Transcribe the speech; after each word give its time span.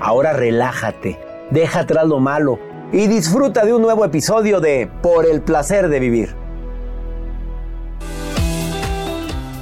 Ahora 0.00 0.32
relájate, 0.32 1.18
deja 1.50 1.80
atrás 1.80 2.06
lo 2.06 2.20
malo 2.20 2.58
y 2.92 3.06
disfruta 3.06 3.64
de 3.64 3.74
un 3.74 3.82
nuevo 3.82 4.04
episodio 4.04 4.60
de 4.60 4.88
Por 5.02 5.26
el 5.26 5.42
placer 5.42 5.88
de 5.88 6.00
vivir. 6.00 6.34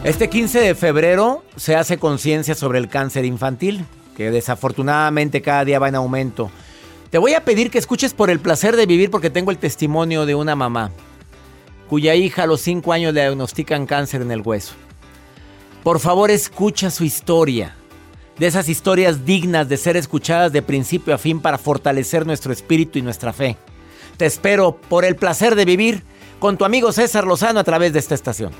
Este 0.04 0.28
15 0.28 0.60
de 0.60 0.74
febrero 0.74 1.42
se 1.56 1.74
hace 1.74 1.98
conciencia 1.98 2.54
sobre 2.54 2.78
el 2.78 2.88
cáncer 2.88 3.24
infantil, 3.24 3.84
que 4.16 4.30
desafortunadamente 4.30 5.42
cada 5.42 5.64
día 5.64 5.78
va 5.78 5.88
en 5.88 5.96
aumento. 5.96 6.50
Te 7.10 7.18
voy 7.18 7.34
a 7.34 7.44
pedir 7.44 7.70
que 7.70 7.78
escuches 7.78 8.14
por 8.14 8.30
el 8.30 8.38
placer 8.38 8.76
de 8.76 8.86
vivir 8.86 9.10
porque 9.10 9.30
tengo 9.30 9.50
el 9.50 9.58
testimonio 9.58 10.26
de 10.26 10.34
una 10.34 10.54
mamá 10.54 10.90
cuya 11.88 12.14
hija 12.14 12.42
a 12.42 12.46
los 12.46 12.60
5 12.62 12.92
años 12.92 13.14
le 13.14 13.20
diagnostican 13.22 13.86
cáncer 13.86 14.22
en 14.22 14.30
el 14.30 14.42
hueso. 14.42 14.74
Por 15.82 16.00
favor, 16.00 16.30
escucha 16.30 16.90
su 16.90 17.04
historia 17.04 17.76
de 18.38 18.46
esas 18.46 18.68
historias 18.68 19.24
dignas 19.24 19.68
de 19.68 19.76
ser 19.76 19.96
escuchadas 19.96 20.52
de 20.52 20.62
principio 20.62 21.14
a 21.14 21.18
fin 21.18 21.40
para 21.40 21.58
fortalecer 21.58 22.26
nuestro 22.26 22.52
espíritu 22.52 22.98
y 22.98 23.02
nuestra 23.02 23.32
fe. 23.32 23.56
Te 24.16 24.26
espero 24.26 24.76
por 24.76 25.04
el 25.04 25.16
placer 25.16 25.54
de 25.54 25.64
vivir 25.64 26.02
con 26.38 26.56
tu 26.56 26.64
amigo 26.64 26.92
César 26.92 27.26
Lozano 27.26 27.60
a 27.60 27.64
través 27.64 27.92
de 27.92 27.98
esta 27.98 28.14
estación. 28.14 28.52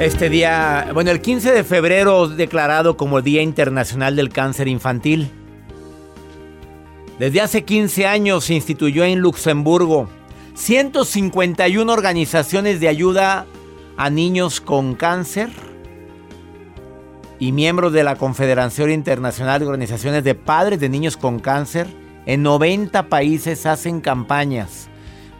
Este 0.00 0.30
día, 0.30 0.90
bueno, 0.94 1.10
el 1.10 1.20
15 1.20 1.50
de 1.50 1.64
febrero 1.64 2.28
declarado 2.28 2.96
como 2.96 3.18
el 3.18 3.24
Día 3.24 3.42
Internacional 3.42 4.14
del 4.14 4.28
Cáncer 4.28 4.68
Infantil. 4.68 5.28
Desde 7.18 7.40
hace 7.40 7.64
15 7.64 8.06
años 8.06 8.44
se 8.44 8.54
instituyó 8.54 9.04
en 9.04 9.18
Luxemburgo 9.18 10.08
151 10.58 11.90
organizaciones 11.90 12.80
de 12.80 12.88
ayuda 12.88 13.46
a 13.96 14.10
niños 14.10 14.60
con 14.60 14.96
cáncer 14.96 15.50
y 17.38 17.52
miembros 17.52 17.92
de 17.92 18.02
la 18.02 18.16
Confederación 18.16 18.90
Internacional 18.90 19.60
de 19.60 19.66
Organizaciones 19.66 20.24
de 20.24 20.34
Padres 20.34 20.80
de 20.80 20.88
Niños 20.88 21.16
con 21.16 21.38
Cáncer 21.38 21.86
en 22.26 22.42
90 22.42 23.08
países 23.08 23.66
hacen 23.66 24.00
campañas 24.00 24.88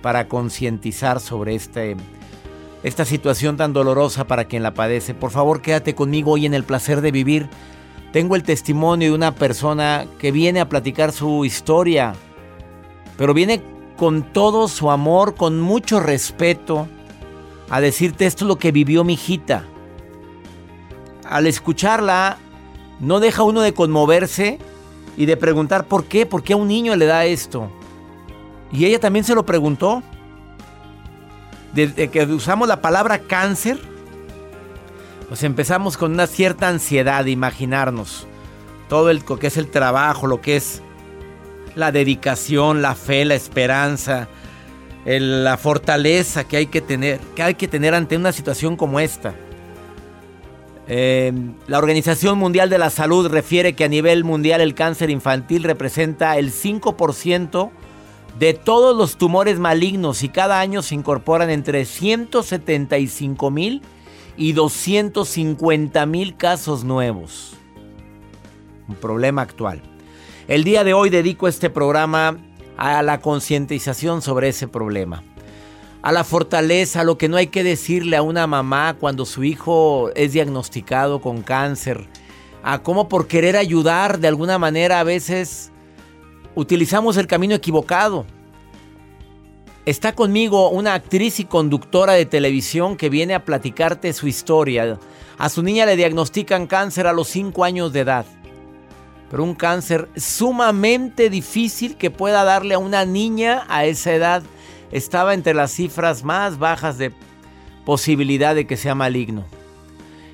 para 0.02 0.28
concientizar 0.28 1.18
sobre 1.18 1.56
este, 1.56 1.96
esta 2.84 3.04
situación 3.04 3.56
tan 3.56 3.72
dolorosa 3.72 4.28
para 4.28 4.44
quien 4.44 4.62
la 4.62 4.72
padece. 4.72 5.14
Por 5.14 5.32
favor, 5.32 5.60
quédate 5.60 5.96
conmigo 5.96 6.30
hoy 6.30 6.46
en 6.46 6.54
el 6.54 6.62
placer 6.62 7.00
de 7.00 7.10
vivir. 7.10 7.48
Tengo 8.12 8.36
el 8.36 8.44
testimonio 8.44 9.08
de 9.08 9.16
una 9.16 9.34
persona 9.34 10.06
que 10.20 10.30
viene 10.30 10.60
a 10.60 10.68
platicar 10.68 11.10
su 11.10 11.44
historia, 11.44 12.14
pero 13.16 13.34
viene 13.34 13.77
con 13.98 14.22
todo 14.22 14.68
su 14.68 14.92
amor, 14.92 15.34
con 15.34 15.60
mucho 15.60 15.98
respeto, 15.98 16.86
a 17.68 17.80
decirte 17.80 18.26
esto 18.26 18.44
es 18.44 18.48
lo 18.48 18.56
que 18.56 18.70
vivió 18.70 19.02
mi 19.02 19.14
hijita. 19.14 19.64
Al 21.28 21.48
escucharla, 21.48 22.38
no 23.00 23.18
deja 23.18 23.42
uno 23.42 23.60
de 23.60 23.74
conmoverse 23.74 24.60
y 25.16 25.26
de 25.26 25.36
preguntar 25.36 25.86
por 25.86 26.04
qué, 26.04 26.26
por 26.26 26.44
qué 26.44 26.52
a 26.52 26.56
un 26.56 26.68
niño 26.68 26.94
le 26.94 27.06
da 27.06 27.24
esto. 27.24 27.70
Y 28.70 28.84
ella 28.84 29.00
también 29.00 29.24
se 29.24 29.34
lo 29.34 29.44
preguntó. 29.44 30.02
Desde 31.74 32.08
que 32.08 32.22
usamos 32.22 32.68
la 32.68 32.80
palabra 32.80 33.18
cáncer, 33.18 33.80
pues 35.26 35.42
empezamos 35.42 35.96
con 35.96 36.12
una 36.12 36.28
cierta 36.28 36.68
ansiedad 36.68 37.24
de 37.24 37.32
imaginarnos 37.32 38.28
todo 38.88 39.10
el, 39.10 39.24
lo 39.28 39.38
que 39.40 39.48
es 39.48 39.56
el 39.56 39.68
trabajo, 39.68 40.28
lo 40.28 40.40
que 40.40 40.56
es 40.56 40.82
la 41.78 41.92
dedicación, 41.92 42.82
la 42.82 42.96
fe, 42.96 43.24
la 43.24 43.36
esperanza, 43.36 44.28
la 45.06 45.56
fortaleza 45.56 46.42
que 46.44 46.56
hay 46.56 46.66
que 46.66 46.80
tener, 46.80 47.20
que 47.36 47.42
hay 47.42 47.54
que 47.54 47.68
tener 47.68 47.94
ante 47.94 48.16
una 48.16 48.32
situación 48.32 48.76
como 48.76 48.98
esta. 48.98 49.34
Eh, 50.88 51.32
la 51.68 51.78
Organización 51.78 52.36
Mundial 52.36 52.68
de 52.68 52.78
la 52.78 52.90
Salud 52.90 53.28
refiere 53.28 53.74
que 53.74 53.84
a 53.84 53.88
nivel 53.88 54.24
mundial 54.24 54.60
el 54.60 54.74
cáncer 54.74 55.08
infantil 55.08 55.62
representa 55.62 56.36
el 56.36 56.50
5% 56.50 57.70
de 58.40 58.54
todos 58.54 58.96
los 58.96 59.16
tumores 59.16 59.60
malignos 59.60 60.24
y 60.24 60.30
cada 60.30 60.58
año 60.58 60.82
se 60.82 60.96
incorporan 60.96 61.48
entre 61.48 61.84
175 61.84 63.50
mil 63.50 63.82
y 64.36 64.52
250 64.52 66.06
mil 66.06 66.36
casos 66.36 66.82
nuevos. 66.82 67.54
Un 68.88 68.96
problema 68.96 69.42
actual. 69.42 69.80
El 70.48 70.64
día 70.64 70.82
de 70.82 70.94
hoy 70.94 71.10
dedico 71.10 71.46
este 71.46 71.68
programa 71.68 72.38
a 72.78 73.02
la 73.02 73.20
concientización 73.20 74.22
sobre 74.22 74.48
ese 74.48 74.66
problema. 74.66 75.22
A 76.00 76.10
la 76.10 76.24
fortaleza, 76.24 77.02
a 77.02 77.04
lo 77.04 77.18
que 77.18 77.28
no 77.28 77.36
hay 77.36 77.48
que 77.48 77.62
decirle 77.62 78.16
a 78.16 78.22
una 78.22 78.46
mamá 78.46 78.96
cuando 78.98 79.26
su 79.26 79.44
hijo 79.44 80.10
es 80.14 80.32
diagnosticado 80.32 81.20
con 81.20 81.42
cáncer. 81.42 82.06
A 82.62 82.82
cómo 82.82 83.10
por 83.10 83.26
querer 83.26 83.58
ayudar 83.58 84.20
de 84.20 84.28
alguna 84.28 84.58
manera 84.58 85.00
a 85.00 85.04
veces 85.04 85.70
utilizamos 86.54 87.18
el 87.18 87.26
camino 87.26 87.54
equivocado. 87.54 88.24
Está 89.84 90.14
conmigo 90.14 90.70
una 90.70 90.94
actriz 90.94 91.40
y 91.40 91.44
conductora 91.44 92.14
de 92.14 92.24
televisión 92.24 92.96
que 92.96 93.10
viene 93.10 93.34
a 93.34 93.44
platicarte 93.44 94.14
su 94.14 94.26
historia. 94.26 94.98
A 95.36 95.50
su 95.50 95.62
niña 95.62 95.84
le 95.84 95.96
diagnostican 95.96 96.66
cáncer 96.66 97.06
a 97.06 97.12
los 97.12 97.28
5 97.28 97.64
años 97.64 97.92
de 97.92 98.00
edad 98.00 98.24
pero 99.30 99.44
un 99.44 99.54
cáncer 99.54 100.08
sumamente 100.16 101.30
difícil 101.30 101.96
que 101.96 102.10
pueda 102.10 102.44
darle 102.44 102.74
a 102.74 102.78
una 102.78 103.04
niña 103.04 103.64
a 103.68 103.84
esa 103.84 104.12
edad. 104.14 104.42
Estaba 104.90 105.34
entre 105.34 105.54
las 105.54 105.72
cifras 105.72 106.24
más 106.24 106.58
bajas 106.58 106.96
de 106.96 107.12
posibilidad 107.84 108.54
de 108.54 108.66
que 108.66 108.76
sea 108.76 108.94
maligno. 108.94 109.44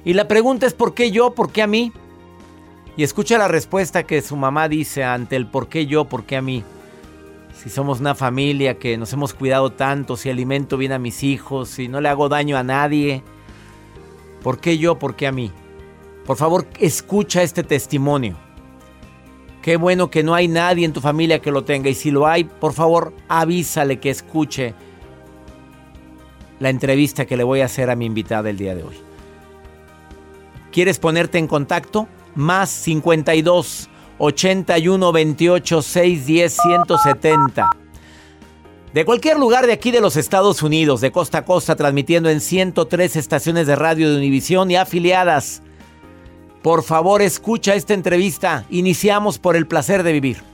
Y 0.05 0.15
la 0.15 0.29
pregunta 0.29 0.67
es 0.67 0.75
¿por 0.75 0.95
qué 0.95 1.11
yo? 1.11 1.35
¿Por 1.35 1.51
qué 1.51 1.63
a 1.63 1.67
mí? 1.67 1.93
Y 2.97 3.03
escucha 3.03 3.39
la 3.39 3.49
respuesta 3.49 4.05
que 4.05 4.23
su 4.23 4.37
mamá 4.37 4.69
dice 4.69 5.03
ante 5.03 5.35
el 5.35 5.47
¿por 5.47 5.69
qué 5.69 5.87
yo? 5.87 6.05
¿Por 6.05 6.25
qué 6.25 6.37
a 6.37 6.43
mí? 6.43 6.63
Si 7.61 7.71
somos 7.71 7.99
una 8.01 8.15
familia 8.15 8.79
que 8.79 8.97
nos 8.97 9.13
hemos 9.13 9.35
cuidado 9.35 9.73
tanto, 9.73 10.17
si 10.17 10.31
alimento 10.31 10.77
bien 10.77 10.93
a 10.93 10.99
mis 10.99 11.23
hijos, 11.23 11.69
si 11.71 11.89
no 11.89 12.01
le 12.01 12.09
hago 12.09 12.29
daño 12.29 12.57
a 12.57 12.63
nadie, 12.63 13.23
¿por 14.43 14.61
qué 14.61 14.79
yo? 14.79 14.99
¿Por 14.99 15.17
qué 15.17 15.27
a 15.27 15.33
mí? 15.33 15.51
Por 16.27 16.37
favor, 16.37 16.67
escucha 16.79 17.43
este 17.43 17.63
testimonio. 17.63 18.44
Qué 19.65 19.79
bueno 19.79 20.11
que 20.11 20.23
no 20.23 20.35
hay 20.35 20.47
nadie 20.47 20.85
en 20.85 20.93
tu 20.93 21.01
familia 21.01 21.41
que 21.41 21.51
lo 21.51 21.65
tenga. 21.65 21.89
Y 21.89 21.95
si 21.95 22.11
lo 22.11 22.27
hay, 22.27 22.45
por 22.45 22.75
favor, 22.75 23.15
avísale 23.29 23.99
que 23.99 24.11
escuche 24.11 24.75
la 26.61 26.69
entrevista 26.69 27.25
que 27.25 27.39
le 27.39 27.45
voy 27.45 27.63
a 27.63 27.65
hacer 27.65 27.89
a 27.89 27.97
mi 27.97 28.05
invitada 28.05 28.51
el 28.51 28.59
día 28.59 28.75
de 28.75 28.83
hoy. 28.83 28.97
¿Quieres 30.71 30.99
ponerte 30.99 31.39
en 31.39 31.47
contacto? 31.47 32.09
Más 32.35 32.69
52 32.69 33.89
81 34.19 35.13
28 35.13 35.81
610 35.81 36.59
170. 36.63 37.71
De 38.93 39.05
cualquier 39.07 39.39
lugar 39.39 39.67
de 39.67 39.73
aquí 39.73 39.91
de 39.91 40.03
los 40.03 40.19
Estados 40.19 40.63
Unidos, 40.63 41.01
de 41.01 41.11
costa 41.11 41.39
a 41.39 41.45
costa, 41.47 41.75
transmitiendo 41.75 42.29
en 42.29 42.43
103 42.43 43.17
estaciones 43.17 43.67
de 43.67 43.77
radio 43.77 44.11
de 44.11 44.19
Univisión 44.19 44.71
y 44.71 44.77
afiliadas. 44.77 45.63
Por 46.65 46.83
favor, 46.83 47.21
escucha 47.21 47.75
esta 47.75 47.93
entrevista. 47.93 48.65
Iniciamos 48.71 49.39
por 49.39 49.55
el 49.55 49.67
placer 49.67 50.03
de 50.03 50.13
vivir. 50.13 50.54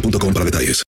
para 0.00 0.44
detalles. 0.44 0.82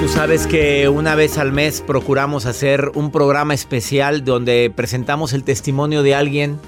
Tú 0.00 0.08
sabes 0.12 0.46
que 0.46 0.88
una 0.88 1.14
vez 1.14 1.38
al 1.38 1.52
mes 1.52 1.82
procuramos 1.86 2.46
hacer 2.46 2.90
un 2.94 3.10
programa 3.10 3.54
especial 3.54 4.24
donde 4.24 4.72
presentamos 4.74 5.32
el 5.32 5.44
testimonio 5.44 6.02
de 6.02 6.14
alguien 6.14 6.58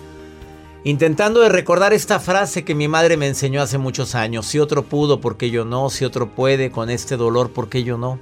intentando 0.84 1.46
recordar 1.49 1.93
esta 1.93 2.19
frase 2.19 2.64
que 2.64 2.75
mi 2.75 2.88
madre 2.88 3.16
me 3.16 3.26
enseñó 3.26 3.62
hace 3.62 3.78
muchos 3.78 4.14
años. 4.14 4.46
Si 4.46 4.58
otro 4.58 4.84
pudo, 4.84 5.20
¿por 5.20 5.37
qué 5.37 5.50
yo 5.50 5.64
no? 5.64 5.90
Si 5.90 6.05
otro 6.05 6.34
puede 6.34 6.70
con 6.70 6.90
este 6.90 7.16
dolor, 7.16 7.50
¿por 7.50 7.69
qué 7.69 7.82
yo 7.82 7.99
no? 7.99 8.19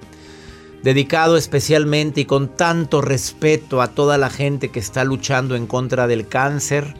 Dedicado 0.86 1.36
especialmente 1.36 2.20
y 2.20 2.24
con 2.26 2.46
tanto 2.46 3.00
respeto 3.00 3.82
a 3.82 3.88
toda 3.88 4.18
la 4.18 4.30
gente 4.30 4.68
que 4.68 4.78
está 4.78 5.02
luchando 5.02 5.56
en 5.56 5.66
contra 5.66 6.06
del 6.06 6.28
cáncer. 6.28 6.94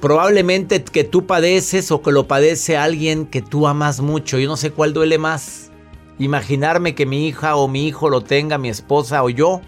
Probablemente 0.00 0.82
que 0.82 1.04
tú 1.04 1.26
padeces 1.26 1.92
o 1.92 2.02
que 2.02 2.10
lo 2.10 2.26
padece 2.26 2.76
alguien 2.76 3.24
que 3.26 3.40
tú 3.40 3.68
amas 3.68 4.00
mucho. 4.00 4.36
Yo 4.40 4.48
no 4.48 4.56
sé 4.56 4.72
cuál 4.72 4.92
duele 4.94 5.16
más. 5.16 5.70
Imaginarme 6.18 6.96
que 6.96 7.06
mi 7.06 7.28
hija 7.28 7.54
o 7.54 7.68
mi 7.68 7.86
hijo 7.86 8.10
lo 8.10 8.22
tenga, 8.22 8.58
mi 8.58 8.68
esposa 8.68 9.22
o 9.22 9.30
yo. 9.30 9.60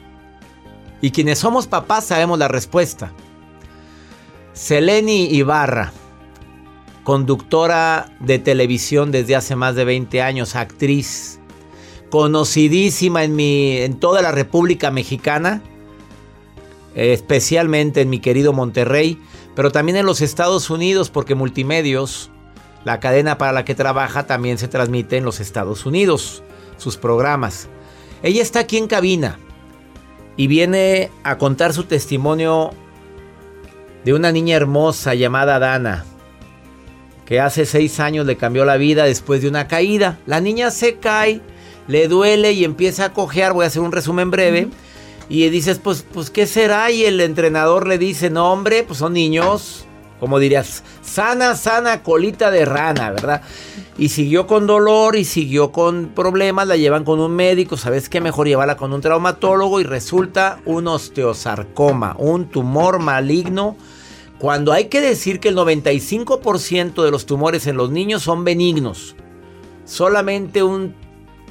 Y 1.01 1.13
quienes 1.13 1.39
somos 1.39 1.69
papás 1.69 2.07
sabemos 2.07 2.37
la 2.37 2.49
respuesta. 2.49 3.13
Seleni 4.55 5.27
Ibarra, 5.27 5.93
conductora 7.05 8.11
de 8.19 8.41
televisión 8.41 9.13
desde 9.13 9.37
hace 9.37 9.55
más 9.55 9.77
de 9.77 9.85
20 9.85 10.21
años, 10.21 10.57
actriz, 10.57 11.39
conocidísima 12.11 13.25
en, 13.25 13.37
mi, 13.37 13.79
en 13.79 13.99
toda 13.99 14.23
la 14.23 14.33
República 14.33 14.91
Mexicana, 14.91 15.63
especialmente 16.95 18.01
en 18.01 18.11
mi 18.11 18.21
querido 18.21 18.53
Monterrey, 18.53 19.21
pero 19.55 19.71
también 19.73 19.97
en 19.97 20.07
los 20.07 20.21
Estados 20.21 20.71
Unidos, 20.71 21.11
porque 21.11 21.35
Multimedios, 21.35 22.31
la 22.85 23.01
cadena 23.01 23.39
para 23.39 23.53
la 23.53 23.65
que 23.65 23.75
trabaja, 23.75 24.27
también 24.27 24.59
se 24.59 24.69
transmite 24.69 25.17
en 25.17 25.25
los 25.25 25.41
Estados 25.41 25.87
Unidos, 25.87 26.43
sus 26.77 26.97
programas. 26.97 27.69
Ella 28.23 28.43
está 28.43 28.61
aquí 28.61 28.77
en 28.77 28.87
cabina 28.87 29.39
y 30.37 30.47
viene 30.47 31.11
a 31.25 31.39
contar 31.39 31.73
su 31.73 31.85
testimonio 31.85 32.71
de 34.05 34.15
una 34.15 34.31
niña 34.31 34.57
hermosa 34.57 35.15
llamada 35.15 35.59
Dana, 35.59 36.05
que 37.25 37.41
hace 37.41 37.67
seis 37.67 37.99
años 37.99 38.25
le 38.25 38.37
cambió 38.37 38.65
la 38.65 38.77
vida 38.77 39.05
después 39.05 39.43
de 39.43 39.49
una 39.49 39.67
caída. 39.67 40.19
La 40.27 40.41
niña 40.41 40.71
se 40.71 40.97
cae, 40.97 41.41
le 41.89 42.09
duele 42.09 42.53
y 42.53 42.65
empieza 42.65 43.07
a 43.07 43.13
cojear. 43.13 43.53
Voy 43.53 43.65
a 43.65 43.69
hacer 43.69 43.83
un 43.83 43.93
resumen 43.93 44.31
breve. 44.31 44.69
Y 45.29 45.49
dices, 45.49 45.81
pues, 45.83 46.05
pues, 46.13 46.31
¿qué 46.31 46.47
será? 46.47 46.91
Y 46.91 47.05
el 47.05 47.21
entrenador 47.21 47.87
le 47.87 47.99
dice, 47.99 48.31
no, 48.31 48.53
hombre, 48.53 48.85
pues 48.85 49.01
son 49.01 49.13
niños. 49.13 49.87
Como 50.21 50.39
dirías, 50.39 50.83
sana, 51.03 51.57
sana 51.57 52.03
colita 52.03 52.51
de 52.51 52.65
rana, 52.65 53.11
¿verdad? 53.11 53.43
Y 53.99 54.09
siguió 54.09 54.47
con 54.47 54.67
dolor 54.67 55.15
y 55.17 55.27
siguió 55.27 55.73
con 55.73 56.13
problemas, 56.15 56.67
la 56.67 56.77
llevan 56.77 57.05
con 57.05 57.21
un 57.21 57.37
médico, 57.37 57.77
¿sabes 57.77 58.09
qué? 58.09 58.23
Mejor 58.23 58.47
llevarla 58.47 58.79
con 58.79 58.95
un 58.95 59.03
traumatólogo 59.03 59.79
y 59.79 59.85
resulta 59.85 60.61
un 60.65 60.89
osteosarcoma, 60.89 62.17
un 62.19 62.49
tumor 62.49 62.99
maligno. 62.99 63.77
Cuando 64.39 64.73
hay 64.73 64.87
que 64.87 65.03
decir 65.03 65.39
que 65.39 65.51
el 65.51 65.57
95% 65.57 67.05
de 67.05 67.11
los 67.11 67.27
tumores 67.27 67.67
en 67.67 67.77
los 67.77 67.91
niños 67.91 68.23
son 68.23 68.43
benignos. 68.43 69.17
Solamente 69.85 70.63
un 70.63 70.95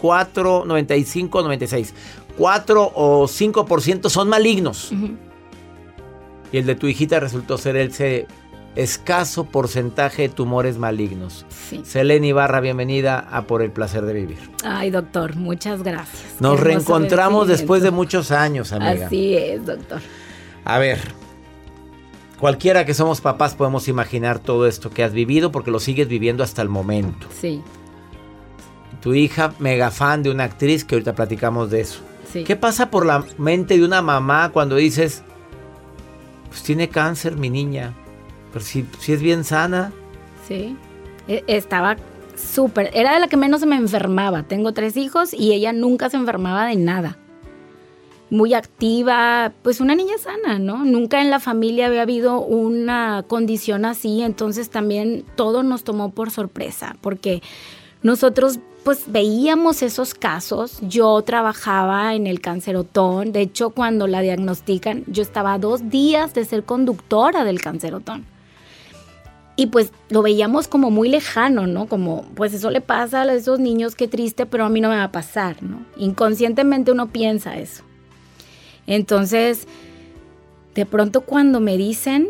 4, 0.06 0.66
95, 0.68 1.42
96. 1.42 1.94
4 2.38 2.92
o 2.94 3.24
5% 3.24 4.10
son 4.10 4.30
malignos. 4.30 4.92
Y 6.52 6.58
el 6.60 6.68
de 6.68 6.76
tu 6.76 6.86
hijita 6.86 7.20
resultó 7.20 7.58
ser 7.58 7.76
ese 7.76 8.28
escaso 8.76 9.46
porcentaje 9.46 10.22
de 10.24 10.30
tumores 10.30 10.78
malignos. 10.78 11.48
Sí. 11.50 11.82
Selene 11.84 12.28
Ibarra, 12.28 12.60
bienvenida 12.60 13.18
a 13.18 13.48
Por 13.48 13.64
el 13.64 13.72
Placer 13.72 14.06
de 14.06 14.14
Vivir. 14.14 14.38
Ay, 14.64 14.92
doctor, 14.92 15.36
muchas 15.38 15.82
gracias. 15.82 16.40
Nos 16.40 16.58
Qué 16.58 16.66
reencontramos 16.66 17.48
después 17.48 17.82
de 17.82 17.90
muchos 17.90 18.30
años, 18.30 18.74
amiga. 18.74 19.08
Así 19.08 19.36
es, 19.36 19.66
doctor. 19.66 20.02
A 20.66 20.78
ver, 20.78 21.00
cualquiera 22.40 22.86
que 22.86 22.94
somos 22.94 23.22
papás 23.22 23.56
podemos 23.56 23.88
imaginar 23.88 24.38
todo 24.38 24.68
esto 24.68 24.92
que 24.92 25.04
has 25.04 25.14
vivido 25.14 25.52
porque 25.52 25.72
lo 25.72 25.80
sigues 25.80 26.08
viviendo 26.08 26.44
hasta 26.44 26.62
el 26.62 26.70
momento. 26.70 27.26
Sí, 27.42 27.64
Tu 29.06 29.14
hija, 29.14 29.54
mega 29.60 29.90
fan 29.92 30.22
de 30.24 30.32
una 30.32 30.44
actriz, 30.46 30.84
que 30.84 30.96
ahorita 30.96 31.14
platicamos 31.16 31.70
de 31.70 31.80
eso. 31.82 32.00
sí. 32.34 32.44
¿Qué 32.44 32.56
pasa 32.58 32.90
por 32.90 33.06
la 33.06 33.24
mente 33.38 33.78
de 33.78 33.86
una 33.86 34.02
mamá 34.02 34.50
cuando 34.52 34.76
dices, 34.76 35.22
pues 36.50 36.64
tiene 36.64 36.90
cáncer 36.90 37.38
mi 37.38 37.50
niña, 37.50 37.94
pero 38.52 38.66
si, 38.66 38.86
si 39.00 39.14
es 39.14 39.22
bien 39.22 39.44
sana? 39.44 39.94
Sí. 40.48 40.76
E- 41.28 41.44
Estaba 41.48 41.96
súper. 42.36 42.90
Era 42.94 43.14
de 43.14 43.20
la 43.20 43.28
que 43.28 43.38
menos 43.38 43.62
se 43.62 43.68
me 43.68 43.76
enfermaba. 43.78 44.44
Tengo 44.44 44.74
tres 44.74 44.98
hijos 44.98 45.34
y 45.34 45.54
ella 45.54 45.72
nunca 45.72 46.10
se 46.10 46.18
enfermaba 46.18 46.66
de 46.66 46.76
nada. 46.76 47.18
Muy 48.32 48.56
activa, 48.56 49.54
pues 49.62 49.80
una 49.82 49.94
niña 49.94 50.18
sana, 50.18 50.58
¿no? 50.58 50.84
Nunca 50.84 51.22
en 51.22 51.30
la 51.30 51.40
familia 51.40 51.86
había 51.88 52.02
habido 52.02 52.40
una 52.42 53.24
condición 53.28 53.86
así, 53.86 54.24
entonces 54.24 54.72
también 54.72 55.24
todo 55.36 55.62
nos 55.62 55.84
tomó 55.84 56.10
por 56.12 56.32
sorpresa, 56.32 56.96
porque 57.02 57.44
nosotros 58.02 58.60
pues 58.86 59.12
veíamos 59.12 59.82
esos 59.82 60.14
casos. 60.14 60.78
Yo 60.84 61.20
trabajaba 61.24 62.14
en 62.14 62.28
el 62.28 62.40
cancerotón. 62.40 63.32
De 63.32 63.42
hecho, 63.42 63.72
cuando 63.72 64.06
la 64.06 64.22
diagnostican, 64.22 65.04
yo 65.08 65.24
estaba 65.24 65.58
dos 65.58 65.90
días 65.90 66.36
de 66.36 66.46
ser 66.46 66.66
conductora 66.66 67.44
del 67.44 67.60
cancerotón. 67.60 68.28
Y 69.56 69.68
pues 69.68 69.92
lo 70.10 70.22
veíamos 70.22 70.68
como 70.68 70.92
muy 70.92 71.10
lejano, 71.10 71.66
¿no? 71.66 71.88
Como, 71.88 72.28
pues 72.36 72.54
eso 72.54 72.70
le 72.70 72.80
pasa 72.80 73.24
a 73.24 73.34
esos 73.34 73.60
niños, 73.60 73.96
qué 73.96 74.08
triste, 74.08 74.46
pero 74.46 74.66
a 74.66 74.70
mí 74.70 74.82
no 74.82 74.90
me 74.90 74.98
va 74.98 75.06
a 75.06 75.12
pasar, 75.12 75.64
¿no? 75.64 75.80
Inconscientemente 75.98 76.92
uno 76.92 77.08
piensa 77.08 77.58
eso. 77.58 77.84
Entonces, 78.86 79.68
de 80.76 80.86
pronto 80.86 81.22
cuando 81.22 81.60
me 81.60 81.76
dicen, 81.76 82.28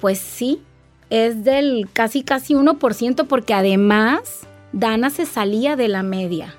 pues 0.00 0.18
sí, 0.18 0.60
es 1.08 1.44
del 1.44 1.88
casi 1.92 2.24
casi 2.24 2.54
1%, 2.54 3.28
porque 3.28 3.54
además 3.54 4.47
Dana 4.72 5.10
se 5.10 5.26
salía 5.26 5.76
de 5.76 5.88
la 5.88 6.02
media. 6.02 6.54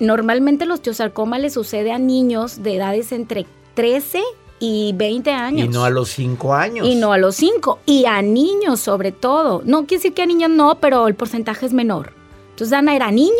normalmente 0.00 0.66
los 0.66 0.76
osteosarcoma 0.76 1.38
le 1.38 1.50
sucede 1.50 1.92
a 1.92 1.98
niños 1.98 2.62
de 2.62 2.76
edades 2.76 3.12
entre 3.12 3.46
13 3.74 4.22
y 4.58 4.92
20 4.94 5.30
años. 5.32 5.66
Y 5.66 5.68
no 5.68 5.84
a 5.84 5.90
los 5.90 6.08
5 6.10 6.54
años. 6.54 6.86
Y 6.86 6.94
no 6.94 7.12
a 7.12 7.18
los 7.18 7.36
5. 7.36 7.80
Y 7.84 8.04
a 8.06 8.22
niños 8.22 8.80
sobre 8.80 9.12
todo. 9.12 9.62
No 9.64 9.86
quiere 9.86 9.96
decir 9.96 10.14
que 10.14 10.22
a 10.22 10.26
niños 10.26 10.50
no, 10.50 10.78
pero 10.78 11.08
el 11.08 11.14
porcentaje 11.14 11.66
es 11.66 11.72
menor. 11.72 12.12
Entonces 12.50 12.70
Dana 12.70 12.94
era 12.94 13.10
niña 13.10 13.32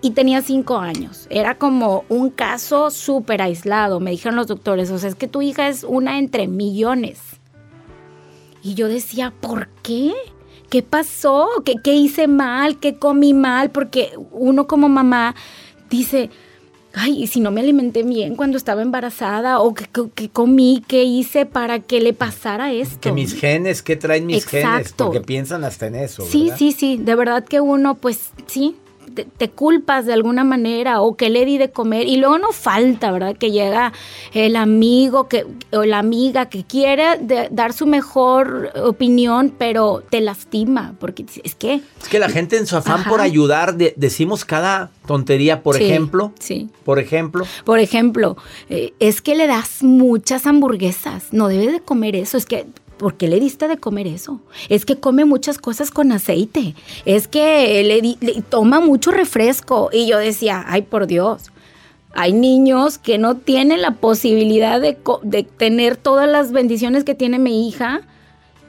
y 0.00 0.10
tenía 0.12 0.42
5 0.42 0.78
años. 0.78 1.26
Era 1.30 1.58
como 1.58 2.04
un 2.08 2.30
caso 2.30 2.90
súper 2.90 3.42
aislado. 3.42 4.00
Me 4.00 4.10
dijeron 4.10 4.36
los 4.36 4.46
doctores, 4.46 4.90
o 4.90 4.98
sea, 4.98 5.10
es 5.10 5.14
que 5.14 5.28
tu 5.28 5.42
hija 5.42 5.68
es 5.68 5.84
una 5.84 6.18
entre 6.18 6.48
millones. 6.48 7.20
Y 8.62 8.72
yo 8.74 8.88
decía, 8.88 9.34
¿por 9.40 9.68
qué? 9.82 10.14
¿Qué 10.74 10.82
pasó? 10.82 11.48
¿Qué, 11.64 11.76
¿Qué, 11.80 11.94
hice 11.94 12.26
mal? 12.26 12.80
¿Qué 12.80 12.96
comí 12.96 13.32
mal? 13.32 13.70
Porque 13.70 14.10
uno 14.32 14.66
como 14.66 14.88
mamá 14.88 15.36
dice, 15.88 16.30
ay, 16.92 17.22
¿y 17.22 17.28
si 17.28 17.38
no 17.38 17.52
me 17.52 17.60
alimenté 17.60 18.02
bien 18.02 18.34
cuando 18.34 18.56
estaba 18.58 18.82
embarazada? 18.82 19.60
¿O 19.60 19.72
qué, 19.72 19.86
qué 20.16 20.28
comí? 20.30 20.82
¿Qué 20.88 21.04
hice 21.04 21.46
para 21.46 21.78
que 21.78 22.00
le 22.00 22.12
pasara 22.12 22.72
esto? 22.72 22.98
Que 23.00 23.12
mis 23.12 23.34
genes, 23.34 23.84
¿qué 23.84 23.94
traen 23.94 24.26
mis 24.26 24.46
genes? 24.46 24.92
Porque 24.94 25.20
piensan 25.20 25.62
hasta 25.62 25.86
en 25.86 25.94
eso. 25.94 26.24
Sí, 26.24 26.50
sí, 26.58 26.72
sí. 26.72 26.96
De 26.96 27.14
verdad 27.14 27.44
que 27.44 27.60
uno, 27.60 27.94
pues 27.94 28.30
sí, 28.48 28.74
te, 29.14 29.50
culpas 29.50 30.06
de 30.06 30.12
alguna 30.12 30.44
manera 30.44 31.00
o 31.00 31.16
que 31.16 31.30
le 31.30 31.44
di 31.44 31.58
de 31.58 31.70
comer 31.70 32.06
y 32.06 32.16
luego 32.16 32.38
no 32.38 32.52
falta, 32.52 33.12
¿verdad? 33.12 33.36
Que 33.36 33.50
llega 33.50 33.92
el 34.32 34.56
amigo 34.56 35.28
que, 35.28 35.46
o 35.72 35.84
la 35.84 35.98
amiga 35.98 36.46
que 36.46 36.64
quiere 36.64 37.04
dar 37.50 37.72
su 37.72 37.86
mejor 37.86 38.72
opinión, 38.82 39.54
pero 39.56 40.02
te 40.08 40.20
lastima, 40.20 40.94
porque 40.98 41.24
es 41.42 41.54
que... 41.54 41.80
Es 42.00 42.08
que 42.08 42.18
la 42.18 42.28
gente 42.28 42.56
en 42.56 42.66
su 42.66 42.76
afán 42.76 43.04
por 43.04 43.20
ayudar, 43.20 43.76
decimos 43.76 44.44
cada 44.44 44.90
tontería, 45.06 45.62
por 45.62 45.80
ejemplo. 45.80 46.32
Sí. 46.38 46.68
Por 46.84 46.98
ejemplo. 46.98 47.44
Por 47.64 47.78
ejemplo, 47.78 48.36
eh, 48.68 48.92
es 48.98 49.22
que 49.22 49.34
le 49.34 49.46
das 49.46 49.82
muchas 49.82 50.46
hamburguesas, 50.46 51.32
no 51.32 51.48
debe 51.48 51.72
de 51.72 51.80
comer 51.80 52.16
eso, 52.16 52.36
es 52.36 52.46
que 52.46 52.66
¿por 52.96 53.16
qué 53.16 53.28
le 53.28 53.40
diste 53.40 53.68
de 53.68 53.76
comer 53.76 54.06
eso? 54.06 54.40
Es 54.68 54.84
que 54.84 54.96
come 54.96 55.24
muchas 55.24 55.58
cosas 55.58 55.90
con 55.90 56.12
aceite, 56.12 56.74
es 57.04 57.28
que 57.28 57.82
le, 57.82 58.42
toma 58.42 58.80
mucho 58.80 59.10
refresco. 59.10 59.90
Y 59.92 60.06
yo 60.06 60.18
decía, 60.18 60.64
ay 60.66 60.82
por 60.82 61.06
Dios, 61.06 61.50
hay 62.14 62.32
niños 62.32 62.98
que 62.98 63.18
no 63.18 63.36
tienen 63.36 63.82
la 63.82 63.92
posibilidad 63.92 64.80
de, 64.80 64.96
tener 65.56 65.96
todas 65.96 66.28
las 66.28 66.52
bendiciones 66.52 67.04
que 67.04 67.14
tiene 67.14 67.38
mi 67.38 67.68
hija. 67.68 68.02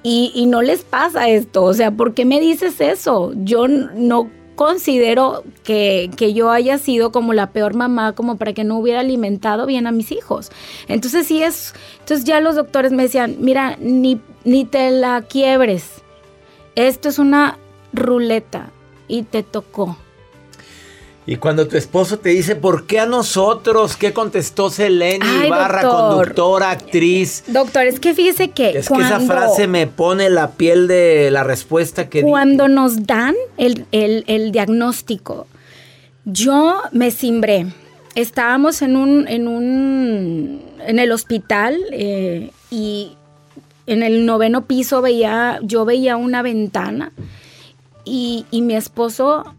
Y, 0.08 0.46
no 0.46 0.62
les 0.62 0.84
pasa 0.84 1.30
esto. 1.30 1.64
O 1.64 1.74
sea, 1.74 1.90
¿por 1.90 2.14
qué 2.14 2.26
me 2.26 2.40
dices 2.40 2.80
eso? 2.80 3.34
Yo 3.38 3.68
no 3.68 4.30
considero 4.56 5.44
que, 5.64 6.10
yo 6.34 6.50
haya 6.50 6.78
sido 6.78 7.12
como 7.12 7.34
la 7.34 7.52
peor 7.52 7.76
mamá, 7.76 8.14
como 8.14 8.38
para 8.38 8.54
que 8.54 8.64
no 8.64 8.78
hubiera 8.78 9.02
alimentado 9.02 9.66
bien 9.66 9.88
a 9.88 9.92
mis 9.92 10.12
hijos. 10.12 10.52
Entonces 10.88 11.28
sí 11.28 11.44
es, 11.44 11.74
entonces 12.00 12.26
ya 12.26 12.40
los 12.40 12.56
doctores 12.56 12.92
me 12.92 13.04
decían, 13.04 13.38
mira, 13.40 13.78
ni, 13.80 14.20
ni 14.44 14.66
te 14.66 14.92
la 14.92 15.22
quiebres. 15.22 16.02
Esto 16.76 17.10
es 17.10 17.20
una 17.20 17.58
ruleta 17.94 18.72
y 19.08 19.24
te 19.24 19.44
tocó. 19.44 19.98
Y 21.28 21.38
cuando 21.38 21.68
tu 21.68 21.76
esposo 21.76 22.20
te 22.20 22.30
dice, 22.30 22.56
¿por 22.56 22.86
qué 22.86 23.00
a 23.00 23.08
nosotros? 23.08 23.98
¿Qué 23.98 24.14
contestó 24.14 24.70
Selene 24.70 25.26
Ibarra, 25.48 25.82
conductora, 25.82 26.70
actriz? 26.70 27.44
Doctor, 27.48 27.88
es 27.88 28.00
que 28.00 28.14
fíjese 28.14 28.52
que. 28.52 28.78
Es 28.78 28.90
que 28.90 29.02
esa 29.02 29.20
frase 29.20 29.66
me 29.68 29.88
pone 29.88 30.30
la 30.30 30.52
piel 30.52 30.88
de 30.88 31.32
la 31.32 31.44
respuesta 31.44 32.10
que. 32.10 32.22
Cuando 32.22 32.68
nos 32.68 33.08
dan 33.08 33.34
el, 33.58 34.52
diagnóstico, 34.52 35.48
yo 36.26 36.82
me 36.92 37.10
cimbré. 37.10 37.66
Estábamos 38.14 38.84
en 38.84 38.96
un. 38.96 39.28
en 39.28 39.48
un. 39.48 40.62
en 40.86 41.00
el 41.00 41.12
hospital 41.12 41.80
eh, 41.92 42.52
y 42.70 43.14
en 43.88 44.04
el 44.04 44.28
noveno 44.28 44.66
piso 44.66 45.02
veía. 45.02 45.60
yo 45.64 45.86
veía 45.86 46.18
una 46.18 46.44
ventana. 46.44 47.14
Y, 48.08 48.46
y 48.52 48.62
mi 48.62 48.76
esposo 48.76 49.56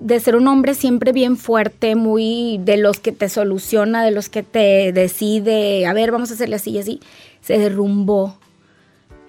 de 0.00 0.20
ser 0.20 0.36
un 0.36 0.46
hombre 0.48 0.74
siempre 0.74 1.12
bien 1.12 1.36
fuerte, 1.36 1.96
muy 1.96 2.58
de 2.62 2.76
los 2.76 3.00
que 3.00 3.12
te 3.12 3.28
soluciona, 3.28 4.04
de 4.04 4.10
los 4.10 4.28
que 4.28 4.42
te 4.42 4.92
decide, 4.92 5.86
a 5.86 5.92
ver, 5.92 6.12
vamos 6.12 6.30
a 6.30 6.34
hacerle 6.34 6.56
así 6.56 6.70
y 6.72 6.78
así, 6.78 7.00
se 7.40 7.58
derrumbó. 7.58 8.38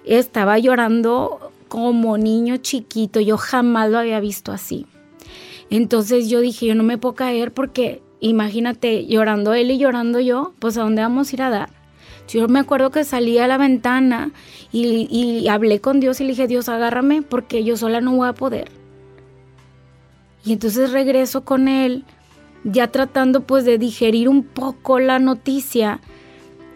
Estaba 0.05 0.57
llorando 0.59 1.51
como 1.67 2.17
niño 2.17 2.57
chiquito, 2.57 3.19
yo 3.19 3.37
jamás 3.37 3.89
lo 3.89 3.97
había 3.97 4.19
visto 4.19 4.51
así. 4.51 4.85
Entonces 5.69 6.29
yo 6.29 6.39
dije, 6.39 6.65
yo 6.65 6.75
no 6.75 6.83
me 6.83 6.97
puedo 6.97 7.15
caer 7.15 7.53
porque 7.53 8.01
imagínate, 8.19 9.05
llorando 9.05 9.53
él 9.53 9.71
y 9.71 9.77
llorando 9.77 10.19
yo, 10.19 10.53
pues 10.59 10.77
a 10.77 10.81
dónde 10.81 11.01
vamos 11.01 11.31
a 11.31 11.35
ir 11.35 11.41
a 11.41 11.49
dar. 11.49 11.69
Yo 12.27 12.47
me 12.49 12.59
acuerdo 12.59 12.89
que 12.89 13.05
salí 13.05 13.37
a 13.37 13.47
la 13.47 13.57
ventana 13.57 14.31
y, 14.71 15.07
y 15.09 15.47
hablé 15.47 15.79
con 15.79 16.01
Dios 16.01 16.19
y 16.19 16.25
le 16.25 16.31
dije, 16.31 16.47
Dios, 16.47 16.67
agárrame 16.67 17.21
porque 17.21 17.63
yo 17.63 17.77
sola 17.77 18.01
no 18.01 18.15
voy 18.15 18.27
a 18.27 18.33
poder. 18.33 18.69
Y 20.47 20.53
entonces 20.53 20.93
regreso 20.93 21.43
con 21.43 21.67
él, 21.67 22.05
ya 22.63 22.87
tratando 22.87 23.41
pues 23.41 23.65
de 23.65 23.77
digerir 23.77 24.29
un 24.29 24.43
poco 24.43 24.97
la 24.97 25.19
noticia. 25.19 25.99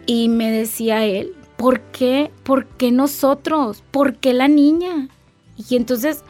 Y 0.06 0.28
me 0.28 0.52
decía 0.52 1.06
él, 1.06 1.34
¿por 1.56 1.80
qué? 1.80 2.32
¿Por 2.44 2.66
qué 2.66 2.92
nosotros? 2.92 3.82
¿Por 3.92 4.18
qué 4.18 4.34
la 4.34 4.50
niña? 4.50 5.08
Y 5.56 5.78
entonces 5.78 6.26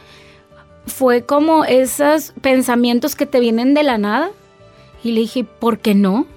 fue 0.86 1.26
como 1.26 1.66
esos 1.66 2.34
pensamientos 2.42 3.16
que 3.16 3.26
te 3.26 3.40
vienen 3.40 3.74
de 3.74 3.82
la 3.82 3.98
nada. 3.98 4.30
Y 5.04 5.14
le 5.14 5.22
dije, 5.22 5.44
¿por 5.44 5.80
qué 5.80 5.96
no? 5.96 6.28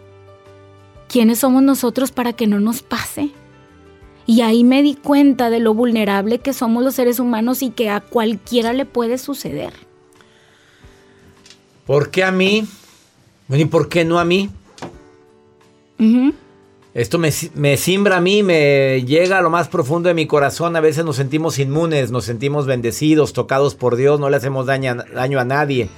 ¿Quiénes 1.06 1.40
somos 1.40 1.62
nosotros 1.62 2.12
para 2.12 2.32
que 2.32 2.46
no 2.46 2.60
nos 2.60 2.82
pase? 2.82 3.28
Y 4.24 4.40
ahí 4.40 4.64
me 4.64 4.80
di 4.80 4.94
cuenta 4.94 5.50
de 5.50 5.60
lo 5.60 5.74
vulnerable 5.74 6.38
que 6.38 6.54
somos 6.54 6.82
los 6.82 6.94
seres 6.94 7.20
humanos 7.20 7.60
y 7.62 7.68
que 7.68 7.90
a 7.90 8.00
cualquiera 8.00 8.72
le 8.72 8.86
puede 8.86 9.18
suceder. 9.18 9.83
¿Por 11.86 12.10
qué 12.10 12.24
a 12.24 12.32
mí? 12.32 12.66
¿Y 13.48 13.64
por 13.66 13.88
qué 13.88 14.04
no 14.04 14.18
a 14.18 14.24
mí? 14.24 14.50
Esto 16.94 17.18
me, 17.18 17.30
me, 17.54 17.76
simbra 17.76 18.18
a 18.18 18.20
mí, 18.20 18.42
me 18.42 19.04
llega 19.04 19.38
a 19.38 19.42
lo 19.42 19.50
más 19.50 19.68
profundo 19.68 20.08
de 20.08 20.14
mi 20.14 20.26
corazón. 20.26 20.76
A 20.76 20.80
veces 20.80 21.04
nos 21.04 21.16
sentimos 21.16 21.58
inmunes, 21.58 22.10
nos 22.10 22.24
sentimos 22.24 22.66
bendecidos, 22.66 23.32
tocados 23.32 23.74
por 23.74 23.96
Dios, 23.96 24.20
no 24.20 24.30
le 24.30 24.36
hacemos 24.36 24.66
daño, 24.66 24.96
daño 25.12 25.40
a 25.40 25.44
nadie. 25.44 25.88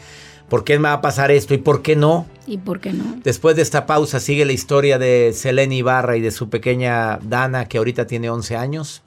¿Por 0.48 0.64
qué 0.64 0.78
me 0.78 0.88
va 0.88 0.94
a 0.94 1.00
pasar 1.00 1.30
esto 1.30 1.54
y 1.54 1.58
por 1.58 1.82
qué 1.82 1.96
no? 1.96 2.26
¿Y 2.46 2.58
por 2.58 2.80
qué 2.80 2.92
no? 2.92 3.20
Después 3.24 3.56
de 3.56 3.62
esta 3.62 3.84
pausa 3.84 4.20
sigue 4.20 4.44
la 4.44 4.52
historia 4.52 4.98
de 4.98 5.32
Selene 5.34 5.76
Ibarra 5.76 6.16
y 6.16 6.20
de 6.20 6.30
su 6.30 6.48
pequeña 6.48 7.18
Dana, 7.18 7.66
que 7.66 7.78
ahorita 7.78 8.06
tiene 8.06 8.30
11 8.30 8.56
años. 8.56 9.02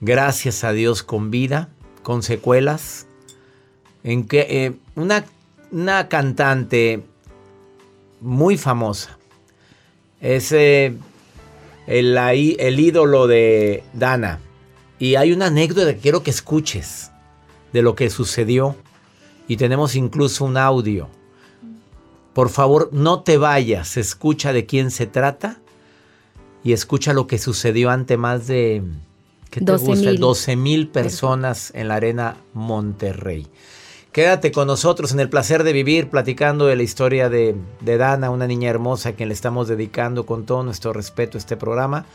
Gracias 0.00 0.64
a 0.64 0.72
Dios 0.72 1.02
con 1.02 1.30
vida, 1.30 1.68
con 2.02 2.22
secuelas. 2.22 3.06
En 4.04 4.26
que 4.26 4.46
eh, 4.48 4.72
una 4.94 5.24
una 5.70 6.08
cantante 6.08 7.04
muy 8.20 8.56
famosa. 8.56 9.18
Es 10.20 10.52
eh, 10.52 10.94
el, 11.86 12.16
el 12.16 12.80
ídolo 12.80 13.26
de 13.26 13.84
Dana. 13.92 14.40
Y 14.98 15.16
hay 15.16 15.32
una 15.32 15.46
anécdota 15.46 15.94
que 15.94 16.00
quiero 16.00 16.22
que 16.22 16.30
escuches 16.30 17.10
de 17.72 17.82
lo 17.82 17.94
que 17.94 18.10
sucedió. 18.10 18.76
Y 19.46 19.56
tenemos 19.58 19.94
incluso 19.94 20.44
un 20.44 20.56
audio. 20.56 21.08
Por 22.32 22.48
favor, 22.48 22.88
no 22.92 23.22
te 23.22 23.36
vayas. 23.36 23.96
Escucha 23.96 24.52
de 24.52 24.64
quién 24.64 24.90
se 24.90 25.06
trata. 25.06 25.58
Y 26.62 26.72
escucha 26.72 27.12
lo 27.12 27.26
que 27.26 27.38
sucedió 27.38 27.90
ante 27.90 28.16
más 28.16 28.46
de... 28.46 28.82
¿Qué 29.50 29.60
te 29.60 29.70
12 29.70 30.56
mil 30.56 30.88
personas 30.88 31.70
en 31.74 31.88
la 31.88 31.96
arena 31.96 32.38
Monterrey. 32.54 33.46
Quédate 34.14 34.52
con 34.52 34.68
nosotros 34.68 35.10
en 35.10 35.18
el 35.18 35.28
placer 35.28 35.64
de 35.64 35.72
vivir, 35.72 36.08
platicando 36.08 36.66
de 36.66 36.76
la 36.76 36.84
historia 36.84 37.28
de, 37.28 37.56
Dana, 37.80 38.30
una 38.30 38.46
niña 38.46 38.70
hermosa 38.70 39.08
a 39.08 39.12
quien 39.14 39.28
le 39.28 39.34
estamos 39.34 39.66
dedicando 39.66 40.24
con 40.24 40.46
todo 40.46 40.62
nuestro 40.62 40.92
respeto 40.92 41.36
este 41.36 41.56
programa 41.56 42.06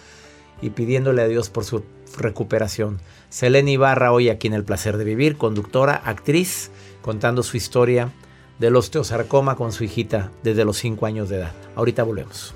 y 0.62 0.70
pidiéndole 0.70 1.22
a 1.22 1.27
Dios 1.27 1.50
por 1.50 1.65
su 1.65 1.84
recuperación. 2.18 3.01
Selene 3.27 3.72
Ibarra 3.72 4.13
hoy 4.13 4.29
aquí 4.29 4.48
en 4.48 4.53
el 4.53 4.63
placer 4.63 4.96
de 4.96 5.03
vivir, 5.03 5.36
conductora, 5.36 6.01
actriz, 6.06 6.72
contando 7.01 7.44
su 7.44 7.58
historia 7.58 8.13
del 8.60 8.77
osteosarcoma 8.77 9.58
con 9.58 9.74
su 9.74 9.84
hijita 9.84 10.32
desde 10.41 10.63
los 10.63 10.77
5 10.77 11.06
años 11.06 11.27
de 11.27 11.39
edad. 11.39 11.51
Ahorita 11.75 12.03
volvemos. 12.03 12.56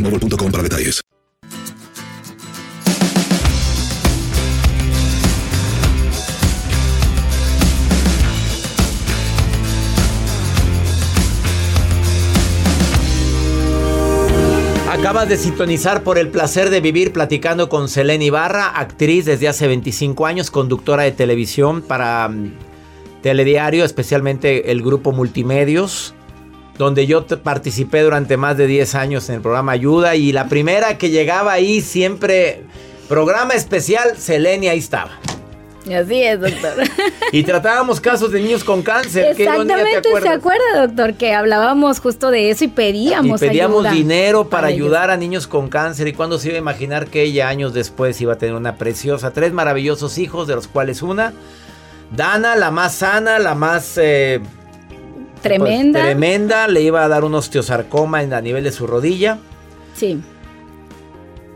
boostmobile.com 0.01 0.51
para 0.51 0.63
detalles. 0.63 1.01
Acabas 14.89 15.29
de 15.29 15.37
sintonizar 15.37 16.03
por 16.03 16.19
el 16.19 16.29
placer 16.29 16.69
de 16.69 16.79
vivir 16.79 17.11
platicando 17.11 17.69
con 17.69 17.89
Selene 17.89 18.25
Ibarra, 18.25 18.67
actriz 18.67 19.25
desde 19.25 19.47
hace 19.47 19.67
25 19.67 20.27
años, 20.27 20.51
conductora 20.51 21.03
de 21.03 21.11
televisión 21.11 21.81
para 21.81 22.27
mm, 22.29 22.51
Telediario, 23.23 23.83
especialmente 23.83 24.71
el 24.71 24.83
grupo 24.83 25.11
Multimedios, 25.11 26.13
donde 26.77 27.07
yo 27.07 27.25
participé 27.25 28.01
durante 28.01 28.37
más 28.37 28.57
de 28.57 28.67
10 28.67 28.95
años 28.95 29.29
en 29.29 29.35
el 29.35 29.41
programa 29.41 29.73
Ayuda 29.73 30.15
y 30.15 30.31
la 30.31 30.47
primera 30.47 30.97
que 30.97 31.09
llegaba 31.09 31.53
ahí 31.53 31.81
siempre, 31.81 32.63
programa 33.07 33.53
especial, 33.53 34.17
Selene 34.17 34.69
ahí 34.69 34.79
estaba. 34.79 35.11
Así 35.85 36.21
es, 36.23 36.39
doctor. 36.39 36.73
Y 37.33 37.43
tratábamos 37.43 38.01
casos 38.01 38.31
de 38.31 38.41
niños 38.41 38.61
con 38.63 38.81
cáncer. 38.81 39.35
¿Qué 39.37 39.43
ironía, 39.43 39.77
te 39.77 39.81
Exactamente, 39.83 40.21
¿se 40.21 40.29
acuerda, 40.29 40.85
doctor? 40.85 41.13
Que 41.13 41.33
hablábamos 41.33 42.01
justo 42.01 42.29
de 42.29 42.49
eso 42.49 42.65
y 42.65 42.67
Y 42.67 42.69
pedíamos 42.71 43.39
pedíamos 43.39 43.85
ayuda 43.85 43.95
dinero 43.95 44.49
para, 44.49 44.67
ayudar 44.67 45.09
a 45.09 45.17
niños 45.17 45.47
con 45.47 45.69
cáncer. 45.69 46.09
¿Y 46.09 46.13
cuándo 46.13 46.39
se 46.39 46.49
iba 46.49 46.57
a 46.57 46.59
imaginar 46.59 47.07
que 47.07 47.23
ella 47.23 47.47
años 47.47 47.73
después 47.73 48.19
iba 48.19 48.33
a 48.33 48.37
tener 48.37 48.55
una 48.55 48.75
preciosa, 48.75 49.31
tres 49.31 49.53
maravillosos 49.53 50.17
hijos, 50.17 50.45
de 50.45 50.55
los 50.55 50.67
cuales 50.67 51.01
una, 51.01 51.33
Dana, 52.13 52.57
la 52.57 52.69
más 52.69 52.95
sana, 52.95 53.39
la 53.39 53.55
más 53.55 53.97
eh, 53.97 54.41
Tremenda. 55.41 55.99
pues, 55.99 56.11
tremenda, 56.11 56.67
le 56.67 56.81
iba 56.81 57.03
a 57.03 57.07
dar 57.07 57.23
un 57.23 57.33
osteosarcoma 57.35 58.23
en, 58.23 58.33
a 58.33 58.41
nivel 58.41 58.63
de 58.63 58.71
su 58.71 58.87
rodilla. 58.87 59.39
Sí. 59.95 60.19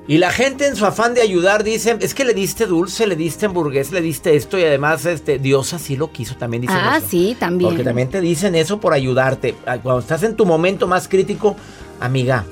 Y 0.08 0.20
la 0.20 0.30
gente 0.30 0.68
en 0.68 0.76
su 0.76 0.86
afán 0.86 1.16
de 1.16 1.22
ayudar 1.22 1.64
dice, 1.64 1.98
es 2.00 2.14
que 2.14 2.26
le 2.26 2.36
diste 2.36 2.68
dulce, 2.68 3.08
le 3.08 3.16
diste 3.16 3.48
hamburguesa, 3.48 3.96
le 3.96 4.02
diste 4.02 4.36
esto 4.36 4.60
y 4.60 4.64
además 4.64 5.04
este 5.08 5.40
Dios 5.40 5.74
así 5.74 5.96
lo 5.98 6.12
quiso, 6.12 6.36
también 6.36 6.62
dicen 6.62 6.78
Ah, 6.80 6.98
eso. 7.00 7.08
sí, 7.10 7.36
también. 7.40 7.72
Porque 7.72 7.84
también 7.84 8.10
te 8.10 8.22
dicen 8.22 8.54
eso 8.54 8.80
por 8.80 8.94
ayudarte. 8.94 9.56
Ah, 9.66 9.80
Cuando 9.82 10.02
estás 10.02 10.22
en 10.22 10.36
tu 10.36 10.46
momento 10.46 10.86
más 10.88 11.08
crítico, 11.08 11.56
amiga, 12.00 12.46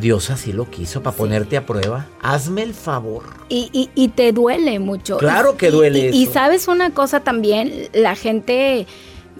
Dios 0.00 0.30
así 0.30 0.52
lo 0.52 0.70
quiso 0.70 1.02
para 1.02 1.16
ponerte 1.16 1.56
a 1.56 1.66
prueba. 1.66 2.06
Hazme 2.22 2.62
el 2.62 2.74
favor. 2.74 3.24
Y, 3.48 3.70
y- 3.72 3.90
y 3.96 4.08
te 4.10 4.30
duele 4.30 4.78
mucho. 4.78 5.16
Claro 5.16 5.56
que 5.56 5.72
duele 5.72 6.10
y, 6.12 6.16
y 6.20 6.22
eso. 6.24 6.32
sabes 6.34 6.68
una 6.68 6.90
cosa 6.90 7.20
también, 7.20 7.88
la 7.92 8.14
gente 8.14 8.86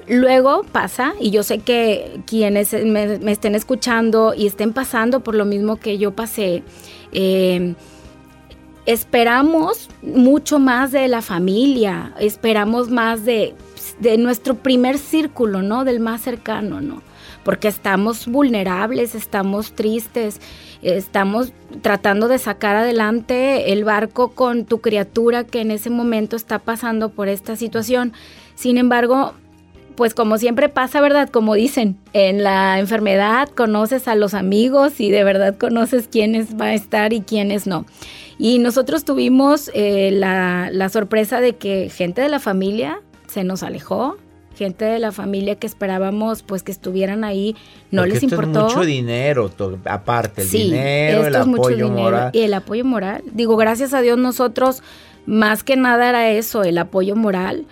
luego 0.08 0.64
pasa, 0.64 1.14
y 1.20 1.30
yo 1.30 1.42
sé 1.42 1.58
que 1.58 2.20
quienes 2.26 2.72
me, 2.72 3.30
estén 3.30 3.54
escuchando 3.54 4.34
y 4.34 4.46
estén 4.46 4.72
pasando 4.72 5.20
por 5.20 5.34
lo 5.34 5.44
mismo 5.44 5.76
que 5.76 5.98
yo 5.98 6.12
pasé, 6.12 6.62
eh, 7.12 7.74
esperamos 8.86 9.90
mucho 10.02 10.58
más 10.58 10.92
de 10.92 11.08
la 11.08 11.20
familia, 11.20 12.14
esperamos 12.18 12.90
más 12.90 13.24
de, 13.24 13.54
de 14.00 14.16
nuestro 14.16 14.54
primer 14.54 14.98
círculo, 14.98 15.62
¿no? 15.62 15.84
Del 15.84 16.00
más 16.00 16.22
cercano, 16.22 16.80
¿no? 16.80 17.02
Porque 17.44 17.68
estamos 17.68 18.26
vulnerables, 18.26 19.14
estamos 19.14 19.72
tristes, 19.72 20.40
estamos 20.82 21.52
tratando 21.82 22.28
de 22.28 22.38
sacar 22.38 22.76
adelante 22.76 23.72
el 23.72 23.84
barco 23.84 24.30
con 24.30 24.64
tu 24.64 24.80
criatura 24.80 25.44
que 25.44 25.60
en 25.60 25.70
ese 25.70 25.90
momento 25.90 26.36
está 26.36 26.58
pasando 26.58 27.10
por 27.10 27.28
esta 27.28 27.56
situación. 27.56 28.12
Sin 28.54 28.78
embargo, 28.78 29.34
pues 29.98 30.14
como 30.14 30.38
siempre 30.38 30.68
pasa, 30.68 31.00
¿verdad? 31.00 31.28
Como 31.28 31.54
dicen, 31.54 31.96
en 32.12 32.44
la 32.44 32.78
enfermedad 32.78 33.48
conoces 33.48 34.06
a 34.06 34.14
los 34.14 34.32
amigos 34.32 35.00
y 35.00 35.10
de 35.10 35.24
verdad 35.24 35.56
conoces 35.58 36.06
quiénes 36.06 36.54
va 36.54 36.66
a 36.66 36.74
estar 36.74 37.12
y 37.12 37.20
quiénes 37.22 37.66
no. 37.66 37.84
Y 38.38 38.60
nosotros 38.60 39.04
tuvimos 39.04 39.72
eh, 39.74 40.10
la, 40.12 40.68
la 40.70 40.88
sorpresa 40.88 41.40
de 41.40 41.56
que 41.56 41.90
gente 41.90 42.22
de 42.22 42.28
la 42.28 42.38
familia 42.38 43.00
se 43.26 43.42
nos 43.42 43.64
alejó, 43.64 44.16
gente 44.54 44.84
de 44.84 45.00
la 45.00 45.10
familia 45.10 45.56
que 45.56 45.66
esperábamos 45.66 46.44
pues 46.44 46.62
que 46.62 46.70
estuvieran 46.70 47.24
ahí, 47.24 47.56
no 47.90 48.02
Porque 48.02 48.14
les 48.14 48.22
esto 48.22 48.36
importó. 48.36 48.68
Es 48.68 48.74
mucho 48.76 48.86
dinero, 48.86 49.50
aparte, 49.84 50.42
el 50.42 50.48
Sí, 50.48 50.58
dinero, 50.62 51.22
el 51.22 51.26
esto 51.26 51.40
es 51.40 51.46
mucho 51.48 51.62
apoyo 51.62 51.76
dinero. 51.88 52.02
moral. 52.02 52.30
Y 52.32 52.40
el 52.42 52.54
apoyo 52.54 52.84
moral. 52.84 53.24
Digo, 53.32 53.56
gracias 53.56 53.92
a 53.94 54.00
Dios 54.00 54.16
nosotros, 54.16 54.84
más 55.26 55.64
que 55.64 55.74
nada 55.76 56.08
era 56.08 56.30
eso, 56.30 56.62
el 56.62 56.78
apoyo 56.78 57.16
moral. 57.16 57.66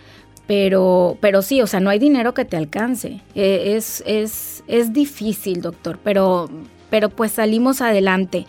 Pero, 0.46 1.18
pero 1.20 1.42
sí, 1.42 1.60
o 1.60 1.66
sea, 1.66 1.80
no 1.80 1.90
hay 1.90 1.98
dinero 1.98 2.34
que 2.34 2.44
te 2.44 2.56
alcance. 2.56 3.20
Eh, 3.34 3.74
es, 3.76 4.02
es, 4.06 4.62
es 4.68 4.92
difícil, 4.92 5.60
doctor, 5.60 5.98
pero, 6.02 6.48
pero 6.88 7.10
pues 7.10 7.32
salimos 7.32 7.80
adelante. 7.80 8.46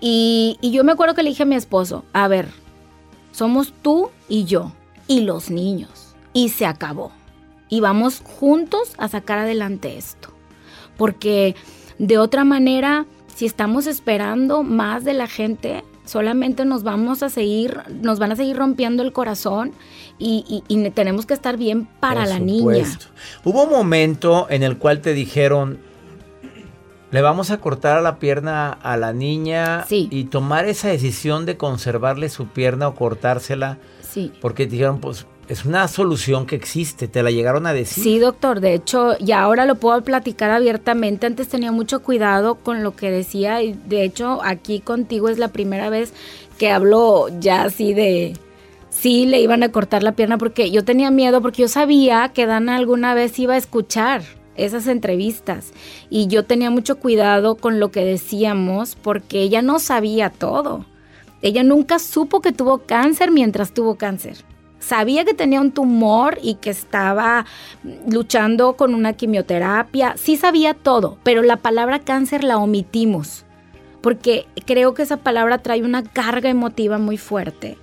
Y, 0.00 0.58
y 0.60 0.70
yo 0.70 0.84
me 0.84 0.92
acuerdo 0.92 1.14
que 1.14 1.22
le 1.22 1.30
dije 1.30 1.44
a 1.44 1.46
mi 1.46 1.54
esposo, 1.54 2.04
a 2.12 2.28
ver, 2.28 2.48
somos 3.32 3.72
tú 3.82 4.10
y 4.28 4.44
yo 4.44 4.72
y 5.06 5.22
los 5.22 5.50
niños. 5.50 6.14
Y 6.32 6.50
se 6.50 6.66
acabó. 6.66 7.12
Y 7.68 7.80
vamos 7.80 8.22
juntos 8.24 8.92
a 8.98 9.08
sacar 9.08 9.38
adelante 9.38 9.96
esto. 9.96 10.28
Porque 10.96 11.56
de 11.98 12.18
otra 12.18 12.44
manera, 12.44 13.06
si 13.34 13.46
estamos 13.46 13.86
esperando 13.86 14.62
más 14.62 15.04
de 15.04 15.14
la 15.14 15.26
gente, 15.26 15.84
solamente 16.10 16.64
nos 16.64 16.82
vamos 16.82 17.22
a 17.22 17.30
seguir, 17.30 17.78
nos 18.02 18.18
van 18.18 18.32
a 18.32 18.36
seguir 18.36 18.56
rompiendo 18.56 19.04
el 19.04 19.12
corazón 19.12 19.72
y, 20.18 20.62
tenemos 20.94 21.24
que 21.24 21.34
estar 21.34 21.56
bien 21.56 21.86
para 22.00 22.26
la 22.26 22.40
niña. 22.40 22.84
Hubo 23.44 23.62
un 23.64 23.70
momento 23.70 24.48
en 24.50 24.64
el 24.64 24.76
cual 24.76 25.00
te 25.00 25.14
dijeron, 25.14 25.78
le 27.12 27.22
vamos 27.22 27.52
a 27.52 27.58
cortar 27.58 28.02
la 28.02 28.18
pierna 28.18 28.72
a 28.72 28.96
la 28.96 29.12
niña 29.12 29.86
y 29.88 30.24
tomar 30.24 30.66
esa 30.66 30.88
decisión 30.88 31.46
de 31.46 31.56
conservarle 31.56 32.28
su 32.28 32.48
pierna 32.48 32.88
o 32.88 32.94
cortársela. 32.96 33.78
Sí. 34.02 34.32
Porque 34.40 34.66
dijeron, 34.66 34.98
pues 34.98 35.26
es 35.50 35.64
una 35.64 35.88
solución 35.88 36.46
que 36.46 36.54
existe, 36.54 37.08
te 37.08 37.24
la 37.24 37.32
llegaron 37.32 37.66
a 37.66 37.72
decir. 37.72 38.04
Sí, 38.04 38.18
doctor, 38.20 38.60
de 38.60 38.72
hecho, 38.72 39.18
ya 39.18 39.40
ahora 39.40 39.66
lo 39.66 39.74
puedo 39.74 40.00
platicar 40.04 40.48
abiertamente. 40.52 41.26
Antes 41.26 41.48
tenía 41.48 41.72
mucho 41.72 42.04
cuidado 42.04 42.54
con 42.54 42.84
lo 42.84 42.94
que 42.94 43.10
decía 43.10 43.60
y 43.60 43.72
de 43.72 44.04
hecho 44.04 44.40
aquí 44.44 44.78
contigo 44.78 45.28
es 45.28 45.38
la 45.38 45.48
primera 45.48 45.90
vez 45.90 46.12
que 46.56 46.70
hablo 46.70 47.26
ya 47.40 47.64
así 47.64 47.94
de 47.94 48.34
sí 48.90 49.26
le 49.26 49.40
iban 49.40 49.64
a 49.64 49.72
cortar 49.72 50.04
la 50.04 50.12
pierna 50.12 50.38
porque 50.38 50.70
yo 50.70 50.84
tenía 50.84 51.10
miedo 51.10 51.42
porque 51.42 51.62
yo 51.62 51.68
sabía 51.68 52.30
que 52.32 52.46
Dana 52.46 52.76
alguna 52.76 53.14
vez 53.14 53.36
iba 53.40 53.54
a 53.54 53.56
escuchar 53.56 54.22
esas 54.54 54.86
entrevistas 54.86 55.72
y 56.10 56.28
yo 56.28 56.44
tenía 56.44 56.70
mucho 56.70 57.00
cuidado 57.00 57.56
con 57.56 57.80
lo 57.80 57.90
que 57.90 58.04
decíamos 58.04 58.94
porque 58.94 59.42
ella 59.42 59.62
no 59.62 59.80
sabía 59.80 60.30
todo. 60.30 60.84
Ella 61.42 61.64
nunca 61.64 61.98
supo 61.98 62.40
que 62.40 62.52
tuvo 62.52 62.78
cáncer 62.86 63.32
mientras 63.32 63.72
tuvo 63.72 63.96
cáncer. 63.96 64.36
Sabía 64.80 65.24
que 65.24 65.34
tenía 65.34 65.60
un 65.60 65.70
tumor 65.70 66.38
y 66.42 66.54
que 66.56 66.70
estaba 66.70 67.46
luchando 68.08 68.74
con 68.74 68.94
una 68.94 69.12
quimioterapia. 69.12 70.14
Sí 70.16 70.36
sabía 70.36 70.74
todo, 70.74 71.18
pero 71.22 71.42
la 71.42 71.56
palabra 71.56 72.00
cáncer 72.00 72.42
la 72.42 72.58
omitimos 72.58 73.44
porque 74.00 74.46
creo 74.66 74.94
que 74.94 75.02
esa 75.02 75.18
palabra 75.18 75.58
trae 75.58 75.82
una 75.82 76.02
carga 76.02 76.48
emotiva 76.48 76.98
muy 76.98 77.18
fuerte 77.18 77.76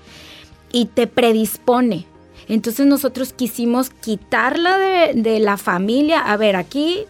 y 0.71 0.85
te 0.85 1.07
predispone. 1.07 2.05
Entonces 2.47 2.85
nosotros 2.85 3.33
quisimos 3.33 3.89
quitarla 3.89 4.77
de, 4.77 5.39
la 5.39 5.57
familia. 5.57 6.21
A 6.21 6.37
ver, 6.37 6.55
aquí 6.55 7.05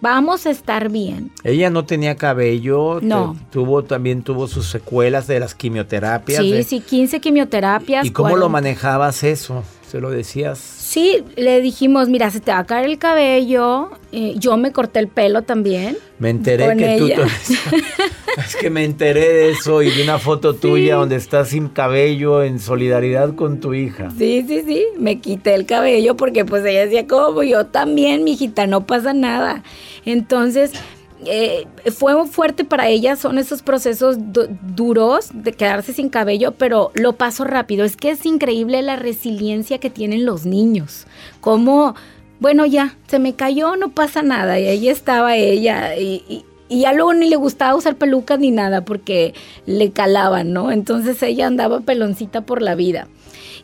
vamos 0.00 0.46
a 0.46 0.50
estar 0.50 0.88
bien. 0.88 1.30
Ella 1.44 1.70
no 1.70 1.84
tenía 1.84 2.16
cabello, 2.16 3.00
no. 3.02 3.36
tuvo 3.50 3.84
también 3.84 4.22
tuvo 4.22 4.46
sus 4.48 4.66
secuelas 4.66 5.26
de 5.26 5.40
las 5.40 5.54
quimioterapias. 5.54 6.40
Sí, 6.42 6.62
sí, 6.62 6.80
15 6.80 7.20
quimioterapias. 7.20 8.04
¿Y 8.06 8.10
cómo 8.10 8.36
lo 8.36 8.48
manejabas 8.48 9.22
eso? 9.22 9.62
¿Se 9.90 10.00
lo 10.00 10.10
decías? 10.10 10.58
Sí, 10.58 11.24
le 11.36 11.62
dijimos, 11.62 12.10
mira, 12.10 12.30
se 12.30 12.40
te 12.40 12.50
va 12.50 12.58
a 12.58 12.66
caer 12.66 12.84
el 12.84 12.98
cabello. 12.98 13.88
Eh, 14.12 14.34
yo 14.36 14.58
me 14.58 14.70
corté 14.70 14.98
el 14.98 15.08
pelo 15.08 15.42
también. 15.42 15.96
Me 16.18 16.28
enteré 16.28 16.76
que 16.76 16.98
tú... 16.98 17.54
es 18.36 18.56
que 18.56 18.68
me 18.68 18.84
enteré 18.84 19.32
de 19.32 19.50
eso 19.52 19.82
y 19.82 19.88
vi 19.88 20.02
una 20.02 20.18
foto 20.18 20.54
tuya 20.60 20.96
donde 20.96 21.16
estás 21.16 21.48
sin 21.48 21.68
cabello 21.68 22.42
en 22.42 22.60
solidaridad 22.60 23.34
con 23.34 23.60
tu 23.60 23.72
hija. 23.72 24.10
Sí, 24.10 24.44
sí, 24.46 24.62
sí. 24.66 24.84
Me 24.98 25.20
quité 25.20 25.54
el 25.54 25.64
cabello 25.64 26.18
porque 26.18 26.44
pues 26.44 26.66
ella 26.66 26.84
decía, 26.84 27.06
como 27.06 27.42
yo 27.42 27.64
también, 27.64 28.24
mi 28.24 28.32
hijita, 28.32 28.66
no 28.66 28.84
pasa 28.84 29.14
nada. 29.14 29.62
Entonces 30.04 30.72
eh, 31.26 31.66
fue 31.90 32.26
fuerte 32.26 32.64
para 32.64 32.88
ella, 32.88 33.16
son 33.16 33.38
esos 33.38 33.62
procesos 33.62 34.16
duros 34.76 35.30
de 35.32 35.52
quedarse 35.52 35.92
sin 35.92 36.08
cabello, 36.08 36.52
pero 36.52 36.90
lo 36.94 37.14
paso 37.14 37.44
rápido. 37.44 37.84
Es 37.84 37.96
que 37.96 38.10
es 38.10 38.24
increíble 38.24 38.82
la 38.82 38.96
resiliencia 38.96 39.78
que 39.78 39.90
tienen 39.90 40.24
los 40.24 40.46
niños. 40.46 41.06
Como, 41.40 41.94
bueno, 42.40 42.66
ya, 42.66 42.96
se 43.08 43.18
me 43.18 43.34
cayó, 43.34 43.76
no 43.76 43.90
pasa 43.90 44.22
nada. 44.22 44.60
Y 44.60 44.68
ahí 44.68 44.88
estaba 44.88 45.36
ella. 45.36 45.96
Y, 45.96 46.44
ya 46.70 46.92
luego 46.92 47.14
ni 47.14 47.30
le 47.30 47.36
gustaba 47.36 47.74
usar 47.74 47.96
pelucas 47.96 48.38
ni 48.38 48.50
nada 48.50 48.84
porque 48.84 49.32
le 49.64 49.90
calaban, 49.90 50.52
¿no? 50.52 50.70
Entonces 50.70 51.22
ella 51.22 51.46
andaba 51.46 51.80
peloncita 51.80 52.42
por 52.42 52.60
la 52.60 52.74
vida. 52.74 53.08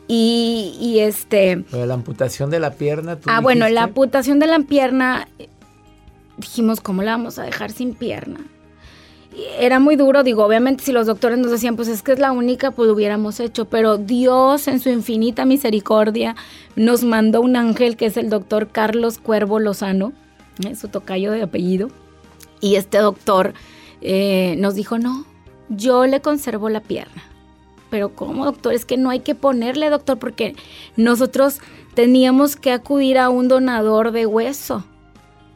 Y, 0.09 0.75
y 0.81 1.01
este... 1.01 1.65
la 1.71 1.95
amputación 1.95 2.51
de 2.51 2.61
la 2.61 2.73
pierna. 2.73 3.19
ah, 3.27 3.41
bueno, 3.41 3.69
la 3.69 3.85
amputación 3.85 4.39
de 4.39 4.47
la 4.47 4.59
pierna 4.61 5.29
dijimos, 6.37 6.81
¿cómo 6.81 7.03
la 7.03 7.13
vamos 7.13 7.39
a 7.39 7.43
dejar 7.43 7.71
sin 7.71 7.95
pierna? 7.95 8.41
era 9.59 9.81
muy 9.81 9.97
duro, 9.97 10.23
digo, 10.23 10.45
obviamente 10.45 10.85
si 10.85 10.93
los 10.93 11.07
doctores 11.07 11.39
nos 11.39 11.51
decían, 11.51 11.77
pues 11.77 11.89
es 11.89 12.03
que 12.03 12.13
es 12.13 12.19
la 12.19 12.33
única, 12.33 12.71
pues 12.71 12.87
lo 12.87 12.95
hubiéramos 12.95 13.41
hecho, 13.41 13.65
pero 13.65 13.99
Dios 13.99 14.69
en 14.69 14.81
su 14.81 14.91
infinita 14.91 15.45
misericordia 15.45 16.37
nos 16.77 17.03
mandó 17.03 17.41
un 17.41 17.57
ángel 17.57 17.97
que 17.97 18.07
es 18.07 18.17
el 18.17 18.31
doctor 18.31 18.69
Carlos 18.69 19.19
Cuervo 19.19 19.59
Lozano, 19.59 20.13
¿eh? 20.65 20.77
su 20.77 20.89
tocayo 20.89 21.33
de 21.33 21.43
apellido, 21.43 21.89
y 22.61 22.77
este 22.77 22.99
doctor 22.99 23.55
eh, 24.01 24.55
nos 24.59 24.75
dijo, 24.75 24.99
no, 24.99 25.25
yo 25.69 26.07
le 26.07 26.21
conservo 26.21 26.69
la 26.69 26.81
pierna. 26.81 27.23
Pero 27.91 28.15
¿cómo, 28.15 28.45
doctor? 28.45 28.73
Es 28.73 28.85
que 28.85 28.97
no 28.97 29.11
hay 29.11 29.21
que 29.21 29.37
ponerle, 29.37 29.89
doctor, 29.89 30.19
porque 30.19 30.57
nosotros 30.97 31.61
teníamos 31.95 32.57
que 32.57 32.73
acudir 32.73 33.19
a 33.19 33.29
un 33.29 33.47
donador 33.47 34.11
de 34.11 34.27
hueso 34.27 34.85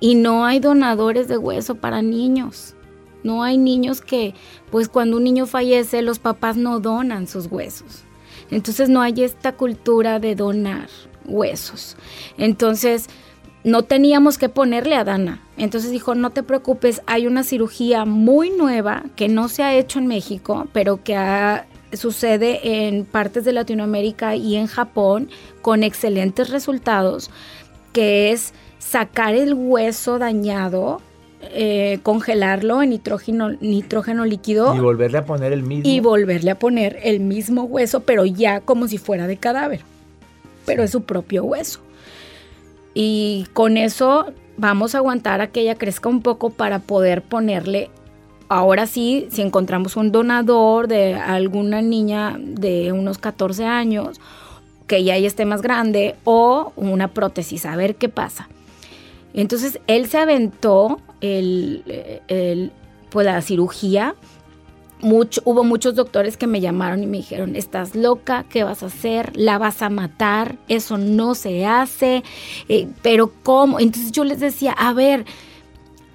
y 0.01 0.15
no 0.15 0.45
hay 0.45 0.61
donadores 0.61 1.29
de 1.29 1.39
hueso 1.39 1.77
para 1.77 2.03
niños. 2.03 2.75
No 3.23 3.43
hay 3.43 3.59
niños 3.59 4.01
que, 4.01 4.35
pues 4.71 4.89
cuando 4.89 5.17
un 5.17 5.25
niño 5.25 5.47
fallece, 5.47 6.03
los 6.03 6.19
papás 6.19 6.57
no 6.57 6.81
donan 6.81 7.27
sus 7.27 7.47
huesos. 7.47 8.05
Entonces 8.51 8.89
no 8.89 9.03
hay 9.03 9.23
esta 9.23 9.53
cultura 9.53 10.21
de 10.21 10.35
donar 10.35 10.89
huesos. 11.27 11.97
Entonces 12.39 13.09
no 13.65 13.83
teníamos 13.83 14.39
que 14.39 14.49
ponerle 14.49 14.95
a 14.95 15.05
Dana. 15.05 15.43
Entonces 15.57 15.91
dijo, 15.91 16.15
no 16.15 16.31
te 16.31 16.43
preocupes, 16.43 17.03
hay 17.07 17.27
una 17.27 17.43
cirugía 17.43 18.05
muy 18.05 18.51
nueva 18.51 19.05
que 19.17 19.29
no 19.29 19.49
se 19.49 19.63
ha 19.63 19.75
hecho 19.75 19.99
en 19.99 20.07
México, 20.07 20.69
pero 20.73 21.03
que 21.03 21.17
sucede 21.93 22.87
en 22.87 23.05
partes 23.05 23.45
de 23.45 23.53
Latinoamérica 23.53 24.37
y 24.37 24.57
en 24.57 24.67
Japón 24.67 25.29
con 25.61 25.83
excelentes 25.83 26.51
resultados, 26.51 27.31
que 27.93 28.31
es 28.31 28.55
sacar 28.79 29.35
el 29.35 29.55
hueso 29.55 30.19
dañado, 30.19 31.01
eh, 31.41 32.01
congelarlo 32.03 32.83
en 32.83 32.91
nitrógeno, 32.91 33.51
nitrógeno 33.61 34.25
líquido. 34.25 34.75
Y 34.75 34.81
volverle 34.81 35.19
a 35.19 35.25
poner 35.25 35.53
el 35.53 35.62
mismo. 35.62 35.88
Y 35.88 36.01
volverle 36.01 36.51
a 36.51 36.59
poner 36.59 36.99
el 37.03 37.21
mismo 37.21 37.64
hueso, 37.64 38.01
pero 38.01 38.25
ya 38.25 38.61
como 38.61 38.88
si 38.88 38.99
fuera 38.99 39.27
de 39.27 39.37
cadáver. 39.37 39.83
Pero 40.64 40.83
es 40.83 40.91
su 40.91 41.03
propio 41.03 41.45
hueso. 41.45 41.81
Y 42.95 43.47
con 43.53 43.77
eso 43.77 44.33
vamos 44.57 44.95
a 44.95 44.99
aguantar 44.99 45.41
a 45.41 45.49
que 45.49 45.61
ella 45.61 45.77
crezca 45.77 46.09
un 46.09 46.23
poco 46.23 46.51
para 46.51 46.81
poder 46.81 47.23
ponerle. 47.23 47.91
Ahora 48.49 48.87
sí, 48.87 49.29
si 49.31 49.43
encontramos 49.43 49.97
un 49.97 50.11
donador 50.11 50.88
de 50.88 51.14
alguna 51.14 51.83
niña 51.83 52.37
de 52.38 52.93
unos 52.93 53.19
14 53.19 53.67
años, 53.67 54.21
que 54.87 55.05
ya 55.05 55.17
esté 55.17 55.45
más 55.45 55.62
grande, 55.62 56.17
o 56.25 56.73
una 56.77 57.09
prótesis, 57.09 57.67
a 57.67 57.77
ver 57.77 57.97
qué 57.97 58.09
pasa. 58.09 58.49
Entonces 59.38 59.79
él 59.87 60.09
se 60.09 60.18
aventó 60.18 61.01
el, 61.20 62.72
pues, 63.09 63.24
la 63.24 63.40
cirugía. 63.40 64.16
Hubo 65.01 65.62
muchos 65.62 65.94
doctores 65.94 66.37
que 66.37 66.48
me 66.48 66.61
llamaron 66.61 67.05
y 67.05 67.07
me 67.07 67.18
dijeron, 67.18 67.55
estás 67.55 67.94
loca, 67.94 68.46
¿qué 68.48 68.64
vas 68.64 68.83
a 68.83 68.87
hacer? 68.87 69.31
¿La 69.37 69.57
vas 69.57 69.81
a 69.83 69.90
matar? 69.90 70.59
Eso 70.66 70.98
no 70.98 71.37
se 71.37 71.64
hace. 71.66 72.24
Eh, 72.68 72.88
pero 73.01 73.33
¿cómo? 73.44 73.79
Entonces 73.79 74.11
yo 74.11 74.24
les 74.24 74.40
decía, 74.40 74.72
a 74.72 74.92
ver, 74.92 75.24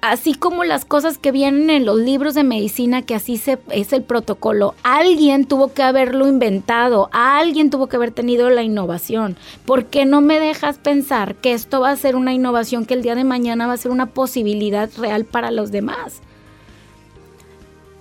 así 0.04 0.34
como 0.34 0.64
las 0.64 0.84
cosas 0.84 1.16
que 1.16 1.32
vienen 1.32 1.70
en 1.70 1.86
los 1.86 1.98
libros 1.98 2.34
de 2.34 2.44
medicina, 2.44 3.00
que 3.00 3.14
así 3.14 3.38
se, 3.38 3.58
es 3.70 3.92
el 3.94 4.02
protocolo, 4.02 4.74
alguien 4.82 5.46
tuvo 5.46 5.72
que 5.72 5.82
haberlo 5.82 6.28
inventado, 6.28 7.08
alguien 7.12 7.70
tuvo 7.70 7.86
que 7.86 7.96
haber 7.96 8.10
tenido 8.10 8.50
la 8.50 8.62
innovación. 8.62 9.36
¿Por 9.64 9.86
qué 9.86 10.04
no 10.04 10.20
me 10.20 10.40
dejas 10.40 10.76
pensar 10.76 11.36
que 11.36 11.54
esto 11.54 11.80
va 11.80 11.90
a 11.90 11.96
ser 11.96 12.16
una 12.16 12.34
innovación 12.34 12.84
que 12.84 12.92
el 12.92 13.02
día 13.02 13.14
de 13.14 13.24
mañana 13.24 13.66
va 13.66 13.72
a 13.72 13.78
ser 13.78 13.90
una 13.90 14.06
posibilidad 14.06 14.90
real 14.98 15.24
para 15.24 15.50
los 15.50 15.72
demás? 15.72 16.20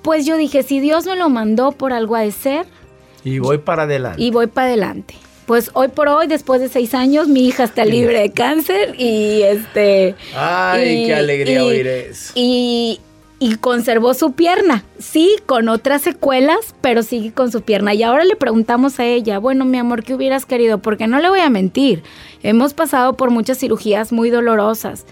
Pues 0.01 0.25
yo 0.25 0.35
dije, 0.35 0.63
si 0.63 0.81
Dios 0.81 1.05
me 1.05 1.15
lo 1.15 1.29
mandó 1.29 1.71
por 1.71 1.93
algo 1.93 2.17
a 2.17 2.21
de 2.21 2.31
ser. 2.31 2.65
Y 3.23 3.39
voy 3.39 3.59
para 3.59 3.83
adelante. 3.83 4.21
Y 4.21 4.31
voy 4.31 4.47
para 4.47 4.67
adelante 4.67 5.15
pues 5.45 5.71
hoy 5.73 5.89
por 5.89 6.07
hoy, 6.07 6.27
después 6.27 6.61
de 6.61 6.69
seis 6.69 6.93
años, 6.93 7.27
mi 7.27 7.47
hija 7.47 7.65
está 7.65 7.85
libre 7.85 8.19
de 8.19 8.31
cáncer 8.31 8.95
y 8.99 9.41
este... 9.41 10.15
Ay, 10.35 11.05
qué 11.05 11.15
alegría 11.15 11.63
oír 11.63 11.87
eso. 11.87 12.33
Y, 12.35 12.99
y 13.39 13.55
conservó 13.55 14.13
su 14.13 14.31
pierna, 14.31 14.83
sí, 14.99 15.35
con 15.45 15.69
otras 15.69 16.01
secuelas, 16.01 16.75
pero 16.81 17.03
sigue 17.03 17.33
con 17.33 17.51
su 17.51 17.61
pierna. 17.61 17.93
Y 17.93 18.03
ahora 18.03 18.23
le 18.23 18.35
preguntamos 18.35 18.99
a 18.99 19.05
ella, 19.05 19.37
bueno, 19.39 19.65
mi 19.65 19.77
amor, 19.77 20.03
¿qué 20.03 20.13
hubieras 20.15 20.45
querido? 20.45 20.77
Porque 20.79 21.07
no 21.07 21.19
le 21.19 21.29
voy 21.29 21.41
a 21.41 21.49
mentir, 21.49 22.03
hemos 22.41 22.73
pasado 22.73 23.13
por 23.13 23.29
muchas 23.29 23.59
cirugías 23.59 24.11
muy 24.11 24.29
dolorosas. 24.29 25.05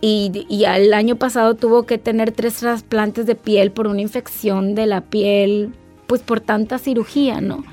Y, 0.00 0.46
y 0.48 0.64
el 0.64 0.92
año 0.94 1.16
pasado 1.16 1.54
tuvo 1.54 1.84
que 1.84 1.96
tener 1.96 2.32
tres 2.32 2.54
trasplantes 2.54 3.24
de 3.24 3.36
piel 3.36 3.70
por 3.70 3.86
una 3.86 4.00
infección 4.00 4.74
de 4.74 4.86
la 4.86 5.00
piel, 5.00 5.72
pues 6.08 6.22
por 6.22 6.40
tanta 6.40 6.78
cirugía, 6.78 7.40
¿no? 7.40 7.64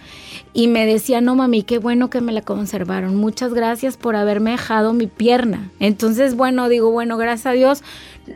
Y 0.53 0.67
me 0.67 0.85
decía, 0.85 1.21
no 1.21 1.35
mami, 1.35 1.63
qué 1.63 1.77
bueno 1.77 2.09
que 2.09 2.21
me 2.21 2.31
la 2.31 2.41
conservaron. 2.41 3.15
Muchas 3.15 3.53
gracias 3.53 3.97
por 3.97 4.15
haberme 4.15 4.51
dejado 4.51 4.93
mi 4.93 5.07
pierna. 5.07 5.69
Entonces, 5.79 6.35
bueno, 6.35 6.69
digo, 6.69 6.91
bueno, 6.91 7.17
gracias 7.17 7.45
a 7.45 7.51
Dios, 7.51 7.83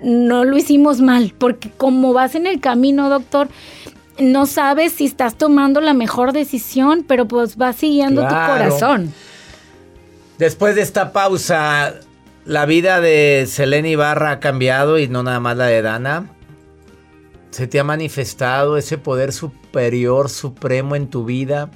no 0.03 0.43
lo 0.45 0.57
hicimos 0.57 1.01
mal, 1.01 1.33
porque 1.37 1.71
como 1.71 2.13
vas 2.13 2.35
en 2.35 2.45
el 2.45 2.59
camino, 2.59 3.09
doctor, 3.09 3.47
no 4.19 4.45
sabes 4.45 4.93
si 4.93 5.05
estás 5.05 5.35
tomando 5.35 5.81
la 5.81 5.93
mejor 5.93 6.33
decisión, 6.33 7.03
pero 7.07 7.27
pues 7.27 7.57
vas 7.57 7.77
siguiendo 7.77 8.21
tu 8.21 8.35
corazón. 8.35 9.11
Después 10.37 10.75
de 10.75 10.81
esta 10.81 11.13
pausa, 11.13 11.95
la 12.45 12.65
vida 12.65 13.01
de 13.01 13.45
Selena 13.47 13.87
Ibarra 13.87 14.31
ha 14.31 14.39
cambiado 14.39 14.99
y 14.99 15.07
no 15.07 15.23
nada 15.23 15.39
más 15.39 15.57
la 15.57 15.65
de 15.65 15.81
Dana. 15.81 16.29
¿Se 17.49 17.67
te 17.67 17.79
ha 17.79 17.83
manifestado 17.83 18.77
ese 18.77 18.97
poder 18.97 19.31
superior, 19.31 20.29
supremo 20.29 20.95
en 20.95 21.07
tu 21.07 21.23
vida? 21.25 21.69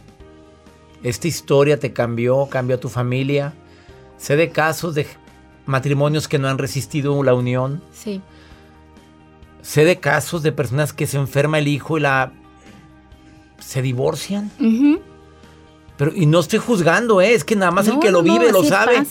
¿Esta 1.08 1.30
historia 1.30 1.80
te 1.80 1.94
cambió, 1.94 2.48
cambió 2.48 2.76
a 2.76 2.80
tu 2.82 2.90
familia? 2.90 3.54
Sé 4.18 4.36
de 4.36 4.50
casos 4.50 4.94
de 4.94 5.08
matrimonios 5.66 6.28
que 6.28 6.38
no 6.38 6.50
han 6.50 6.58
resistido 6.58 7.24
la 7.24 7.34
unión. 7.34 7.82
Sí. 7.94 8.22
Sé 9.62 9.86
de 9.86 10.02
casos 10.02 10.44
de 10.44 10.52
personas 10.52 10.92
que 10.92 11.08
se 11.08 11.18
enferma 11.18 11.60
el 11.60 11.70
hijo 11.70 11.98
y 11.98 12.02
la 12.02 12.34
se 13.60 13.82
divorcian. 13.82 14.52
Pero 15.96 16.12
y 16.14 16.26
no 16.26 16.42
estoy 16.42 16.60
juzgando, 16.60 17.22
¿eh? 17.22 17.34
es 17.34 17.46
que 17.46 17.56
nada 17.56 17.72
más 17.72 17.88
el 17.88 18.00
que 18.00 18.12
lo 18.12 18.22
vive 18.22 18.52
lo 18.52 18.66
sabe. 18.66 19.02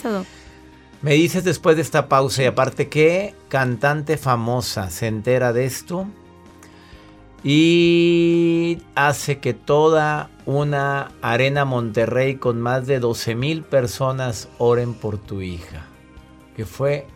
Me 1.01 1.15
dices 1.15 1.45
después 1.45 1.77
de 1.77 1.83
esta 1.83 2.09
pausa 2.11 2.43
y 2.43 2.47
aparte 2.47 2.91
qué 2.91 3.35
cantante 3.49 4.19
famosa 4.19 4.91
se 4.91 5.07
entera 5.07 5.55
de 5.55 5.65
esto 5.65 6.07
y 7.43 8.83
hace 8.95 9.39
que 9.39 9.55
toda 9.55 10.31
una 10.47 11.13
arena 11.23 11.65
Monterrey 11.65 12.37
con 12.37 12.61
más 12.61 12.87
de 12.87 13.01
12 13.01 13.35
mil 13.35 13.63
personas 13.65 14.49
oren 14.59 14.95
por 14.95 15.19
tu 15.19 15.43
hija, 15.43 15.87
que 16.57 16.65
fue 16.65 17.07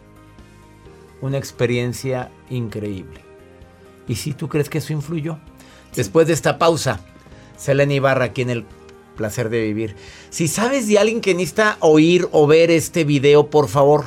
una 1.20 1.38
experiencia 1.38 2.30
increíble. 2.50 3.20
¿Y 4.08 4.16
si 4.16 4.32
tú 4.32 4.48
crees 4.48 4.68
que 4.68 4.78
eso 4.78 4.92
influyó? 4.92 5.38
Después 5.94 6.26
de 6.26 6.32
esta 6.32 6.58
pausa, 6.58 7.00
Selena 7.56 7.94
Ibarra 7.94 8.26
aquí 8.26 8.42
en 8.42 8.50
el 8.50 8.64
placer 9.16 9.48
de 9.48 9.60
vivir. 9.62 9.94
Si 10.30 10.48
sabes 10.48 10.88
de 10.88 10.98
alguien 10.98 11.20
que 11.20 11.34
necesita 11.34 11.76
oír 11.80 12.28
o 12.32 12.48
ver 12.48 12.70
este 12.70 13.04
video, 13.04 13.48
por 13.48 13.68
favor, 13.68 14.06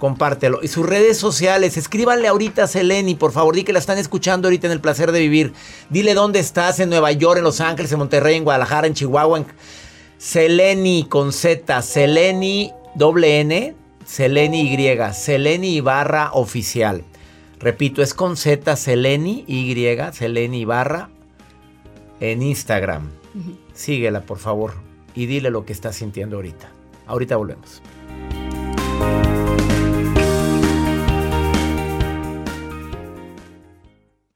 compártelo. 0.00 0.58
Y 0.62 0.66
sus 0.66 0.84
redes 0.84 1.16
sociales, 1.16 1.76
escríbanle 1.76 2.26
ahorita 2.26 2.64
a 2.64 2.66
Seleni, 2.66 3.14
por 3.14 3.30
favor, 3.30 3.54
di 3.54 3.62
que 3.62 3.72
la 3.72 3.78
están 3.78 3.98
escuchando 3.98 4.48
ahorita 4.48 4.66
en 4.66 4.72
el 4.72 4.80
placer 4.80 5.12
de 5.12 5.20
vivir. 5.20 5.52
Dile 5.90 6.14
dónde 6.14 6.40
estás, 6.40 6.80
en 6.80 6.90
Nueva 6.90 7.12
York, 7.12 7.38
en 7.38 7.44
Los 7.44 7.60
Ángeles, 7.60 7.92
en 7.92 7.98
Monterrey, 7.98 8.36
en 8.36 8.42
Guadalajara, 8.42 8.88
en 8.88 8.94
Chihuahua. 8.94 9.38
En... 9.38 9.46
Seleni 10.18 11.06
con 11.08 11.32
Z, 11.32 11.80
Seleni 11.80 12.72
doble 12.94 13.40
N, 13.40 13.74
Seleni 14.04 14.74
Y, 14.74 14.98
Seleni 15.14 15.76
Ibarra 15.76 16.30
oficial. 16.34 17.04
Repito, 17.58 18.02
es 18.02 18.12
con 18.12 18.36
Z, 18.36 18.76
Seleni 18.76 19.44
Y, 19.46 19.74
Seleni 20.12 20.60
Ibarra 20.60 21.08
en 22.20 22.42
Instagram. 22.42 23.08
Síguela, 23.72 24.20
por 24.22 24.38
favor, 24.38 24.74
y 25.14 25.24
dile 25.24 25.50
lo 25.50 25.64
que 25.64 25.72
estás 25.72 25.96
sintiendo 25.96 26.36
ahorita. 26.36 26.70
Ahorita 27.06 27.36
volvemos. 27.36 27.80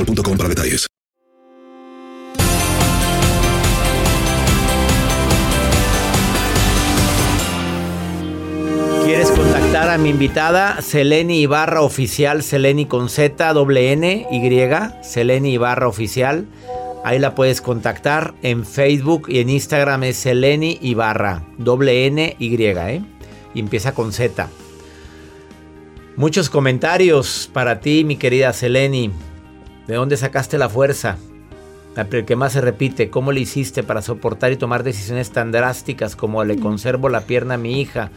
boostmobile.com 0.00 0.36
para 0.36 0.48
detalles. 0.48 0.86
¿Quieres 9.04 9.30
contactar 9.30 9.90
a 9.90 9.98
mi 9.98 10.10
invitada? 10.10 10.80
Seleni 10.82 11.40
Ibarra 11.40 11.82
Oficial, 11.82 12.42
Seleni 12.42 12.86
con 12.86 13.08
Z, 13.08 13.52
doble 13.52 13.92
N, 13.92 14.26
Y, 14.30 15.02
Seleni 15.02 15.54
Ibarra 15.54 15.88
Oficial. 15.88 16.46
Ahí 17.02 17.18
la 17.18 17.34
puedes 17.34 17.60
contactar 17.60 18.34
en 18.42 18.64
Facebook 18.64 19.26
y 19.28 19.40
en 19.40 19.48
Instagram 19.48 20.04
es 20.04 20.16
Seleni 20.18 20.78
Ibarra, 20.82 21.44
doble 21.58 22.06
N, 22.06 22.36
Y, 22.38 22.62
¿eh? 22.62 23.02
Y 23.52 23.60
empieza 23.60 23.94
con 23.94 24.12
Z. 24.12 24.48
Muchos 26.16 26.50
comentarios 26.50 27.50
para 27.52 27.80
ti, 27.80 28.04
mi 28.04 28.16
querida 28.16 28.52
Seleni. 28.52 29.10
¿De 29.90 29.96
dónde 29.96 30.16
sacaste 30.16 30.56
la 30.56 30.68
fuerza? 30.68 31.16
El 31.96 32.24
que 32.24 32.36
más 32.36 32.52
se 32.52 32.60
repite, 32.60 33.10
¿cómo 33.10 33.32
le 33.32 33.40
hiciste 33.40 33.82
para 33.82 34.02
soportar 34.02 34.52
y 34.52 34.56
tomar 34.56 34.84
decisiones 34.84 35.32
tan 35.32 35.50
drásticas 35.50 36.14
como 36.14 36.44
le 36.44 36.60
conservo 36.60 37.08
la 37.08 37.22
pierna 37.22 37.54
a 37.54 37.58
mi 37.58 37.80
hija? 37.80 38.12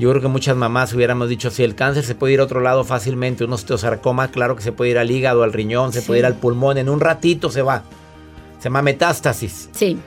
Yo 0.00 0.10
creo 0.10 0.20
que 0.20 0.26
muchas 0.26 0.56
mamás 0.56 0.92
hubiéramos 0.94 1.28
dicho, 1.28 1.52
si 1.52 1.62
el 1.62 1.76
cáncer 1.76 2.02
se 2.02 2.16
puede 2.16 2.32
ir 2.32 2.40
a 2.40 2.42
otro 2.42 2.60
lado 2.60 2.82
fácilmente, 2.82 3.44
un 3.44 3.52
osteosarcoma, 3.52 4.32
claro 4.32 4.56
que 4.56 4.64
se 4.64 4.72
puede 4.72 4.90
ir 4.90 4.98
al 4.98 5.08
hígado, 5.08 5.44
al 5.44 5.52
riñón, 5.52 5.92
se 5.92 6.02
puede 6.02 6.18
ir 6.18 6.26
al 6.26 6.34
pulmón, 6.34 6.76
en 6.76 6.88
un 6.88 6.98
ratito 6.98 7.52
se 7.52 7.62
va. 7.62 7.84
Se 8.58 8.64
llama 8.64 8.82
metástasis. 8.82 9.68
Sí. 9.70 9.98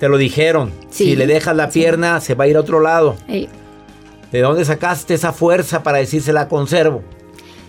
Te 0.00 0.08
lo 0.08 0.18
dijeron. 0.18 0.72
Si 0.90 1.14
le 1.14 1.28
dejas 1.28 1.54
la 1.54 1.70
pierna, 1.70 2.20
se 2.20 2.34
va 2.34 2.44
a 2.44 2.48
ir 2.48 2.56
a 2.56 2.60
otro 2.60 2.80
lado. 2.80 3.14
¿De 3.28 4.40
dónde 4.40 4.64
sacaste 4.64 5.14
esa 5.14 5.32
fuerza 5.32 5.84
para 5.84 5.98
decirse 5.98 6.32
la 6.32 6.48
conservo? 6.48 7.04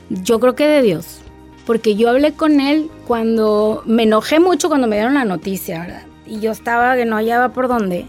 Yo 0.09 0.39
creo 0.39 0.55
que 0.55 0.65
de 0.65 0.81
Dios 0.81 1.21
porque 1.69 1.93
yo 1.95 2.09
hablé 2.09 2.33
con 2.33 2.61
él 2.61 2.89
cuando 3.05 3.83
me 3.85 4.01
enojé 4.01 4.39
mucho 4.39 4.69
cuando 4.69 4.87
me 4.87 4.95
dieron 4.95 5.13
la 5.13 5.23
noticia, 5.23 5.81
¿verdad? 5.81 6.01
y 6.25 6.39
yo 6.39 6.49
estaba 6.49 6.95
que 6.95 7.05
no 7.05 7.15
hallaba 7.15 7.49
por 7.49 7.67
dónde. 7.67 8.07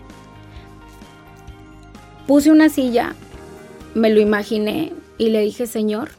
Puse 2.26 2.50
una 2.50 2.70
silla, 2.70 3.14
me 3.94 4.08
lo 4.08 4.18
imaginé 4.18 4.94
y 5.18 5.28
le 5.28 5.42
dije, 5.42 5.66
Señor, 5.66 6.12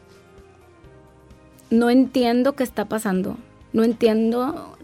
no 1.71 1.89
entiendo 1.89 2.54
qué 2.54 2.62
está 2.62 2.86
pasando, 2.86 3.38
no 3.73 3.84
entiendo 3.84 4.77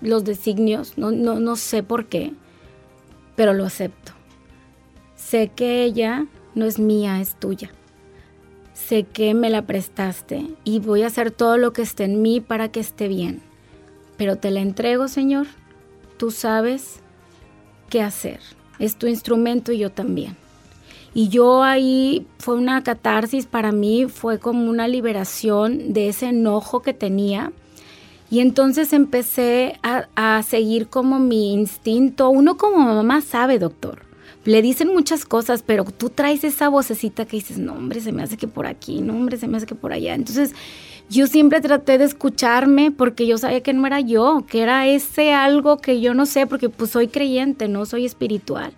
los 0.00 0.24
designios, 0.24 0.96
no, 0.96 1.10
no, 1.10 1.38
no 1.38 1.54
sé 1.54 1.82
por 1.82 2.06
qué, 2.06 2.32
pero 3.36 3.52
lo 3.52 3.66
acepto. 3.66 4.12
Sé 5.16 5.50
que 5.54 5.84
ella 5.84 6.24
no 6.54 6.64
es 6.64 6.78
mía, 6.78 7.20
es 7.20 7.34
tuya. 7.34 7.70
Sé 8.74 9.04
que 9.04 9.34
me 9.34 9.50
la 9.50 9.62
prestaste 9.62 10.48
y 10.64 10.80
voy 10.80 11.02
a 11.02 11.06
hacer 11.06 11.30
todo 11.30 11.56
lo 11.56 11.72
que 11.72 11.82
esté 11.82 12.04
en 12.04 12.20
mí 12.22 12.40
para 12.40 12.70
que 12.70 12.80
esté 12.80 13.06
bien. 13.06 13.40
Pero 14.16 14.36
te 14.36 14.50
la 14.50 14.60
entrego, 14.60 15.06
Señor. 15.06 15.46
Tú 16.16 16.32
sabes 16.32 17.00
qué 17.88 18.02
hacer. 18.02 18.40
Es 18.80 18.96
tu 18.96 19.06
instrumento 19.06 19.70
y 19.70 19.78
yo 19.78 19.90
también. 19.90 20.36
Y 21.14 21.28
yo 21.28 21.62
ahí 21.62 22.26
fue 22.38 22.56
una 22.56 22.82
catarsis 22.82 23.46
para 23.46 23.70
mí, 23.70 24.06
fue 24.06 24.40
como 24.40 24.68
una 24.68 24.88
liberación 24.88 25.92
de 25.92 26.08
ese 26.08 26.26
enojo 26.26 26.82
que 26.82 26.92
tenía. 26.92 27.52
Y 28.28 28.40
entonces 28.40 28.92
empecé 28.92 29.78
a, 29.84 30.08
a 30.16 30.42
seguir 30.42 30.88
como 30.88 31.20
mi 31.20 31.52
instinto. 31.52 32.28
Uno 32.30 32.56
como 32.56 32.78
mamá 32.78 33.20
sabe, 33.20 33.60
doctor 33.60 34.13
le 34.44 34.62
dicen 34.62 34.88
muchas 34.92 35.24
cosas, 35.24 35.62
pero 35.62 35.84
tú 35.84 36.10
traes 36.10 36.44
esa 36.44 36.68
vocecita 36.68 37.24
que 37.24 37.38
dices, 37.38 37.58
no, 37.58 37.72
hombre, 37.72 38.00
se 38.00 38.12
me 38.12 38.22
hace 38.22 38.36
que 38.36 38.48
por 38.48 38.66
aquí, 38.66 39.00
no, 39.00 39.14
hombre, 39.14 39.36
se 39.36 39.48
me 39.48 39.56
hace 39.56 39.66
que 39.66 39.74
por 39.74 39.92
allá. 39.92 40.14
Entonces, 40.14 40.52
yo 41.08 41.26
siempre 41.26 41.60
traté 41.60 41.98
de 41.98 42.04
escucharme 42.04 42.90
porque 42.90 43.26
yo 43.26 43.38
sabía 43.38 43.62
que 43.62 43.72
no 43.72 43.86
era 43.86 44.00
yo, 44.00 44.44
que 44.48 44.62
era 44.62 44.86
ese 44.86 45.32
algo 45.32 45.78
que 45.78 46.00
yo 46.00 46.14
no 46.14 46.26
sé, 46.26 46.46
porque 46.46 46.68
pues 46.68 46.90
soy 46.90 47.08
creyente, 47.08 47.68
no 47.68 47.86
soy 47.86 48.04
espiritual. 48.04 48.72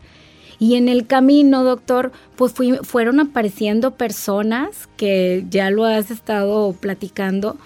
Y 0.58 0.76
en 0.76 0.88
el 0.88 1.06
camino, 1.06 1.64
doctor, 1.64 2.12
pues 2.36 2.54
fueron 2.82 3.20
apareciendo 3.20 3.92
personas 3.92 4.88
que 4.96 5.44
ya 5.50 5.70
lo 5.70 5.84
has 5.84 6.10
estado 6.10 6.72
platicando, 6.72 7.58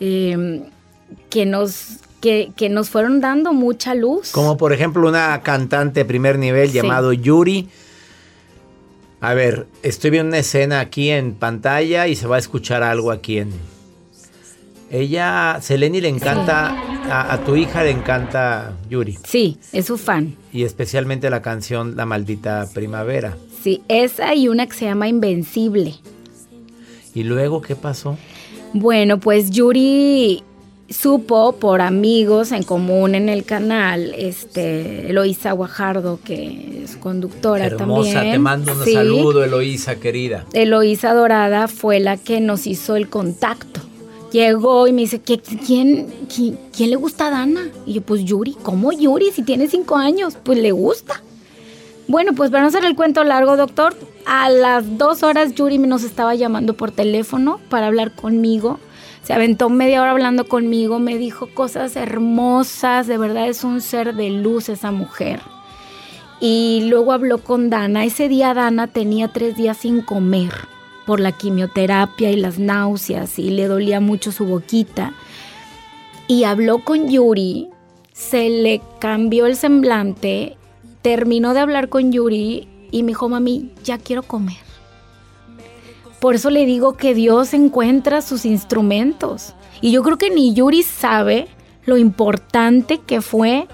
em, 0.00 0.62
que 1.28 1.44
nos 1.44 1.98
que, 2.20 2.68
nos 2.70 2.90
fueron 2.90 3.20
dando 3.20 3.52
mucha 3.52 3.94
luz. 3.94 4.32
Como 4.32 4.56
por 4.56 4.72
ejemplo 4.72 5.08
una 5.08 5.40
cantante 5.42 6.00
de 6.00 6.04
primer 6.04 6.38
nivel 6.38 6.72
llamado 6.72 7.12
Yuri. 7.12 7.68
A 9.20 9.34
ver, 9.34 9.66
estoy 9.82 10.10
viendo 10.10 10.28
una 10.28 10.38
escena 10.38 10.80
aquí 10.80 11.10
en 11.10 11.34
pantalla 11.34 12.06
y 12.06 12.16
se 12.16 12.26
va 12.26 12.36
a 12.36 12.38
escuchar 12.38 12.82
algo 12.82 13.10
aquí 13.10 13.38
en... 13.38 13.52
Ella, 14.90 15.58
Seleni 15.60 16.00
le 16.00 16.08
encanta, 16.08 16.70
a, 17.10 17.34
a, 17.34 17.44
tu 17.44 17.56
hija 17.56 17.82
le 17.82 17.90
encanta 17.90 18.74
Yuri. 18.88 19.18
Sí, 19.22 19.58
es 19.72 19.84
su 19.84 19.98
fan. 19.98 20.34
Y 20.50 20.62
especialmente 20.62 21.28
la 21.28 21.42
canción 21.42 21.94
La 21.94 22.06
maldita 22.06 22.66
primavera. 22.72 23.36
Sí, 23.62 23.82
esa 23.88 24.34
y 24.34 24.48
una 24.48 24.66
que 24.66 24.74
se 24.74 24.86
llama 24.86 25.08
Invencible. 25.08 25.94
¿Y 27.14 27.24
luego 27.24 27.60
qué 27.60 27.76
pasó? 27.76 28.16
Bueno, 28.72 29.18
pues 29.18 29.50
Yuri 29.50 30.42
supo 30.88 31.52
por 31.52 31.80
amigos 31.80 32.52
en 32.52 32.62
común 32.62 33.14
en 33.14 33.28
el 33.28 33.44
canal, 33.44 34.14
este, 34.16 35.10
Eloísa 35.10 35.52
Guajardo, 35.52 36.18
que 36.24 36.84
es 36.84 36.96
conductora 36.96 37.66
Hermosa, 37.66 38.14
también. 38.14 38.34
te 38.34 38.38
mando 38.38 38.72
un 38.72 38.84
saludo, 38.84 39.44
Eloísa, 39.44 39.96
querida. 39.96 40.46
Eloísa 40.52 41.12
Dorada 41.12 41.68
fue 41.68 42.00
la 42.00 42.16
que 42.16 42.40
nos 42.40 42.66
hizo 42.66 42.96
el 42.96 43.08
contacto. 43.08 43.80
Llegó 44.32 44.86
y 44.86 44.92
me 44.92 45.02
dice, 45.02 45.20
¿quién, 45.20 45.40
quién, 45.64 46.06
quién 46.76 46.90
le 46.90 46.96
gusta 46.96 47.28
a 47.28 47.30
Dana? 47.30 47.68
Y 47.86 47.94
yo, 47.94 48.02
pues 48.02 48.24
Yuri, 48.24 48.56
¿cómo 48.62 48.92
Yuri? 48.92 49.30
Si 49.32 49.42
tiene 49.42 49.68
cinco 49.68 49.96
años, 49.96 50.36
pues 50.42 50.58
le 50.58 50.72
gusta. 50.72 51.22
Bueno, 52.08 52.32
pues 52.34 52.50
para 52.50 52.62
no 52.62 52.68
hacer 52.68 52.84
el 52.84 52.94
cuento 52.94 53.24
largo, 53.24 53.56
doctor, 53.56 53.94
a 54.26 54.50
las 54.50 54.98
dos 54.98 55.22
horas 55.22 55.54
Yuri 55.54 55.78
nos 55.78 56.04
estaba 56.04 56.34
llamando 56.34 56.74
por 56.74 56.90
teléfono 56.90 57.60
para 57.70 57.86
hablar 57.86 58.14
conmigo 58.14 58.78
se 59.22 59.32
aventó 59.32 59.68
media 59.68 60.02
hora 60.02 60.12
hablando 60.12 60.48
conmigo, 60.48 60.98
me 60.98 61.18
dijo 61.18 61.48
cosas 61.52 61.96
hermosas, 61.96 63.06
de 63.06 63.18
verdad 63.18 63.48
es 63.48 63.64
un 63.64 63.80
ser 63.80 64.14
de 64.14 64.30
luz 64.30 64.68
esa 64.68 64.90
mujer. 64.90 65.40
Y 66.40 66.86
luego 66.88 67.12
habló 67.12 67.38
con 67.38 67.68
Dana. 67.68 68.04
Ese 68.04 68.28
día 68.28 68.54
Dana 68.54 68.86
tenía 68.86 69.28
tres 69.28 69.56
días 69.56 69.78
sin 69.78 70.02
comer 70.02 70.52
por 71.04 71.20
la 71.20 71.32
quimioterapia 71.32 72.30
y 72.30 72.36
las 72.36 72.58
náuseas 72.58 73.38
y 73.38 73.50
le 73.50 73.66
dolía 73.66 74.00
mucho 74.00 74.30
su 74.30 74.46
boquita. 74.46 75.14
Y 76.28 76.44
habló 76.44 76.84
con 76.84 77.08
Yuri, 77.08 77.68
se 78.12 78.50
le 78.50 78.82
cambió 79.00 79.46
el 79.46 79.56
semblante, 79.56 80.56
terminó 81.02 81.54
de 81.54 81.60
hablar 81.60 81.88
con 81.88 82.12
Yuri 82.12 82.68
y 82.90 83.02
me 83.02 83.08
dijo, 83.08 83.28
mami, 83.28 83.72
ya 83.82 83.98
quiero 83.98 84.22
comer. 84.22 84.67
Por 86.20 86.34
eso 86.34 86.50
le 86.50 86.66
digo 86.66 86.96
que 86.96 87.14
Dios 87.14 87.54
encuentra 87.54 88.22
sus 88.22 88.44
instrumentos. 88.44 89.54
Y 89.80 89.92
yo 89.92 90.02
creo 90.02 90.18
que 90.18 90.30
ni 90.30 90.52
Yuri 90.52 90.82
sabe 90.82 91.46
lo 91.84 91.96
importante 91.96 92.98
que 92.98 93.20
fue 93.20 93.68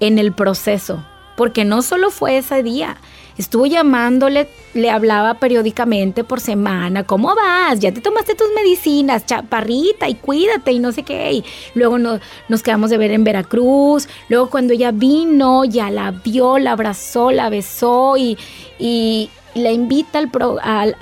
en 0.00 0.18
el 0.18 0.32
proceso. 0.32 1.04
Porque 1.36 1.64
no 1.64 1.82
solo 1.82 2.10
fue 2.10 2.38
ese 2.38 2.62
día. 2.62 2.96
Estuvo 3.36 3.66
llamándole, 3.66 4.48
le 4.72 4.90
hablaba 4.90 5.34
periódicamente 5.34 6.24
por 6.24 6.40
semana. 6.40 7.04
¿Cómo 7.04 7.34
vas? 7.34 7.78
Ya 7.80 7.92
te 7.92 8.00
tomaste 8.00 8.34
tus 8.34 8.48
medicinas, 8.54 9.26
chaparrita, 9.26 10.08
y 10.08 10.14
cuídate, 10.14 10.72
y 10.72 10.78
no 10.78 10.92
sé 10.92 11.02
qué. 11.02 11.32
Y 11.32 11.44
luego 11.74 11.98
nos 11.98 12.62
quedamos 12.62 12.88
de 12.88 12.96
ver 12.96 13.10
en 13.10 13.24
Veracruz. 13.24 14.08
Luego 14.30 14.48
cuando 14.48 14.72
ella 14.72 14.90
vino, 14.90 15.66
ya 15.66 15.90
la 15.90 16.12
vio, 16.12 16.58
la 16.58 16.72
abrazó, 16.72 17.30
la 17.30 17.50
besó 17.50 18.16
y, 18.16 18.38
y, 18.78 19.28
la 19.56 19.72
invita 19.72 20.18
al, 20.18 20.96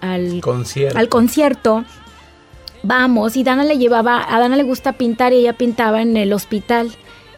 al, 0.00 0.40
concierto. 0.40 0.98
al 0.98 1.08
concierto. 1.08 1.84
Vamos, 2.82 3.36
y 3.36 3.42
Dana 3.42 3.64
le 3.64 3.76
llevaba, 3.76 4.24
a 4.28 4.38
Dana 4.38 4.56
le 4.56 4.62
gusta 4.62 4.92
pintar 4.92 5.32
y 5.32 5.36
ella 5.36 5.52
pintaba 5.52 6.00
en 6.00 6.16
el 6.16 6.32
hospital 6.32 6.90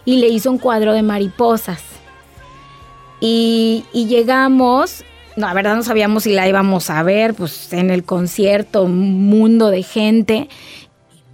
y 0.04 0.18
le 0.18 0.28
hizo 0.28 0.50
un 0.50 0.58
cuadro 0.58 0.92
de 0.92 1.02
mariposas. 1.02 1.82
Y, 3.20 3.84
llegamos, 3.92 5.04
no, 5.36 5.46
la 5.46 5.54
verdad 5.54 5.76
no 5.76 5.82
sabíamos 5.82 6.22
si 6.24 6.32
la 6.32 6.48
íbamos 6.48 6.88
a 6.90 7.02
ver, 7.02 7.34
pues 7.34 7.72
en 7.72 7.90
el 7.90 8.04
concierto, 8.04 8.84
un 8.84 9.28
mundo 9.28 9.70
de 9.70 9.82
gente. 9.82 10.48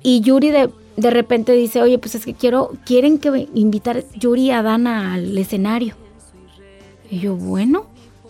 Y 0.02 0.20
Yuri 0.20 0.50
de, 0.50 0.70
de 0.96 1.10
repente 1.10 1.52
dice, 1.52 1.82
oye, 1.82 1.98
pues 1.98 2.14
es 2.14 2.24
que 2.24 2.34
quiero, 2.34 2.72
quieren 2.84 3.18
que 3.18 3.48
invitar 3.54 4.04
Yuri 4.14 4.50
a 4.50 4.62
Dana 4.62 5.14
al 5.14 5.36
escenario. 5.36 5.94
Y 7.10 7.20
yo, 7.20 7.36
bueno, 7.36 7.86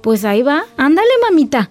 pues 0.07 0.25
ahí 0.25 0.41
va, 0.41 0.67
ándale 0.77 1.09
mamita. 1.21 1.69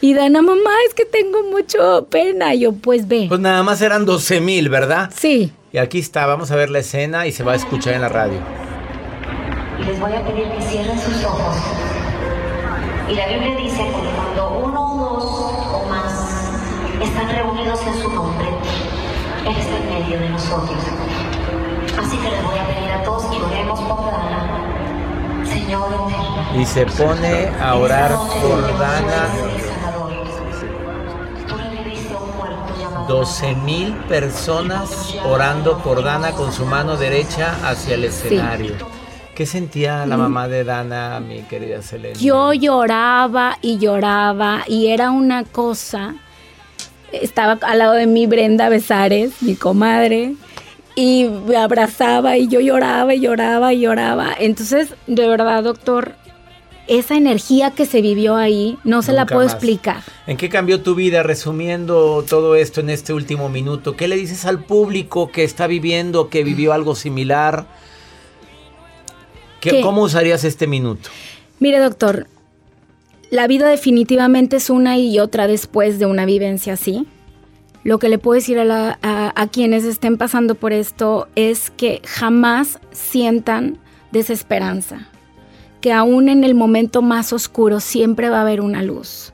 Y 0.00 0.14
Dana, 0.14 0.40
mamá, 0.40 0.70
es 0.86 0.94
que 0.94 1.04
tengo 1.04 1.42
mucho 1.42 2.06
pena. 2.08 2.54
yo, 2.54 2.74
pues 2.74 3.08
ve. 3.08 3.26
Pues 3.28 3.40
nada 3.40 3.64
más 3.64 3.82
eran 3.82 4.06
12 4.06 4.40
mil, 4.40 4.68
¿verdad? 4.68 5.10
Sí. 5.12 5.52
Y 5.72 5.78
aquí 5.78 5.98
está, 5.98 6.26
vamos 6.26 6.52
a 6.52 6.54
ver 6.54 6.70
la 6.70 6.78
escena 6.78 7.26
y 7.26 7.32
se 7.32 7.42
va 7.42 7.54
a 7.54 7.56
escuchar 7.56 7.94
en 7.94 8.02
la 8.02 8.08
radio. 8.08 8.38
Y 9.80 9.84
les 9.84 9.98
voy 9.98 10.12
a 10.12 10.24
pedir 10.24 10.44
que 10.52 10.62
cierren 10.62 10.96
sus 10.96 11.24
ojos. 11.24 11.56
Y 13.10 13.14
la 13.16 13.26
Biblia 13.26 13.56
dice 13.56 13.78
que 13.78 14.14
cuando 14.14 14.60
uno, 14.64 15.18
dos 15.18 15.24
o 15.74 15.84
más 15.88 16.52
están 17.02 17.34
reunidos 17.34 17.80
en 17.84 18.00
su 18.00 18.08
nombre, 18.10 18.46
Él 19.44 19.56
está 19.56 19.76
en 19.76 20.02
medio 20.04 20.20
de 20.20 20.28
nosotros. 20.28 20.78
Así 21.98 22.16
que 22.16 22.30
les 22.30 22.44
voy 22.44 22.58
a 22.60 22.66
pedir 22.68 22.92
a 22.92 23.02
todos 23.02 23.24
que 23.24 23.42
oremos 23.42 23.80
por 23.80 24.06
Dana 24.06 24.71
y 26.56 26.64
se 26.66 26.86
pone 26.86 27.48
a 27.60 27.74
orar 27.76 28.12
por 28.40 28.78
Dana. 28.78 29.28
12 33.08 33.54
mil 33.56 33.92
personas 34.08 35.14
orando 35.24 35.78
por 35.78 36.02
Dana 36.02 36.32
con 36.32 36.52
su 36.52 36.64
mano 36.64 36.96
derecha 36.96 37.56
hacia 37.68 37.94
el 37.94 38.04
escenario. 38.04 38.74
¿Qué 39.34 39.46
sentía 39.46 40.04
la 40.06 40.16
mamá 40.16 40.46
de 40.46 40.62
Dana, 40.62 41.18
mi 41.20 41.42
querida 41.42 41.82
Selena? 41.82 42.18
Yo 42.18 42.52
lloraba 42.52 43.58
y 43.62 43.78
lloraba 43.78 44.62
y 44.66 44.88
era 44.88 45.10
una 45.10 45.44
cosa. 45.44 46.14
Estaba 47.12 47.58
al 47.66 47.78
lado 47.78 47.92
de 47.94 48.06
mí 48.06 48.26
Brenda 48.26 48.68
Besares, 48.68 49.42
mi 49.42 49.56
comadre, 49.56 50.34
y 50.94 51.24
me 51.24 51.56
abrazaba 51.56 52.36
y 52.36 52.48
yo 52.48 52.60
lloraba 52.60 53.14
y 53.14 53.20
lloraba 53.20 53.72
y 53.72 53.80
lloraba. 53.80 54.34
Entonces, 54.38 54.94
de 55.06 55.26
verdad, 55.26 55.62
doctor, 55.62 56.14
esa 56.88 57.16
energía 57.16 57.70
que 57.70 57.86
se 57.86 58.02
vivió 58.02 58.36
ahí 58.36 58.78
no 58.84 59.02
se 59.02 59.12
la 59.12 59.26
puedo 59.26 59.42
explicar. 59.42 60.02
¿En 60.26 60.36
qué 60.36 60.48
cambió 60.48 60.82
tu 60.82 60.94
vida 60.94 61.22
resumiendo 61.22 62.24
todo 62.28 62.56
esto 62.56 62.80
en 62.80 62.90
este 62.90 63.12
último 63.12 63.48
minuto? 63.48 63.96
¿Qué 63.96 64.08
le 64.08 64.16
dices 64.16 64.44
al 64.44 64.64
público 64.64 65.30
que 65.30 65.44
está 65.44 65.66
viviendo, 65.66 66.28
que 66.28 66.44
vivió 66.44 66.72
algo 66.72 66.94
similar? 66.94 67.66
¿Qué, 69.60 69.80
¿Cómo 69.80 70.02
usarías 70.02 70.44
este 70.44 70.66
minuto? 70.66 71.08
Mire, 71.60 71.78
doctor, 71.78 72.26
la 73.30 73.46
vida 73.46 73.68
definitivamente 73.68 74.56
es 74.56 74.68
una 74.68 74.98
y 74.98 75.20
otra 75.20 75.46
después 75.46 75.98
de 75.98 76.06
una 76.06 76.26
vivencia 76.26 76.74
así. 76.74 77.06
Lo 77.84 77.98
que 77.98 78.08
le 78.08 78.18
puedo 78.18 78.36
decir 78.36 78.58
a, 78.60 79.48
quienes 79.50 79.84
estén 79.84 80.16
pasando 80.16 80.54
por 80.54 80.72
esto 80.72 81.26
es 81.34 81.70
que 81.70 82.00
jamás 82.06 82.78
sientan 82.92 83.78
desesperanza, 84.12 85.08
que 85.80 85.92
aún 85.92 86.28
en 86.28 86.44
el 86.44 86.54
momento 86.54 87.02
más 87.02 87.32
oscuro 87.32 87.80
siempre 87.80 88.30
va 88.30 88.38
a 88.38 88.42
haber 88.42 88.60
una 88.60 88.82
luz, 88.82 89.32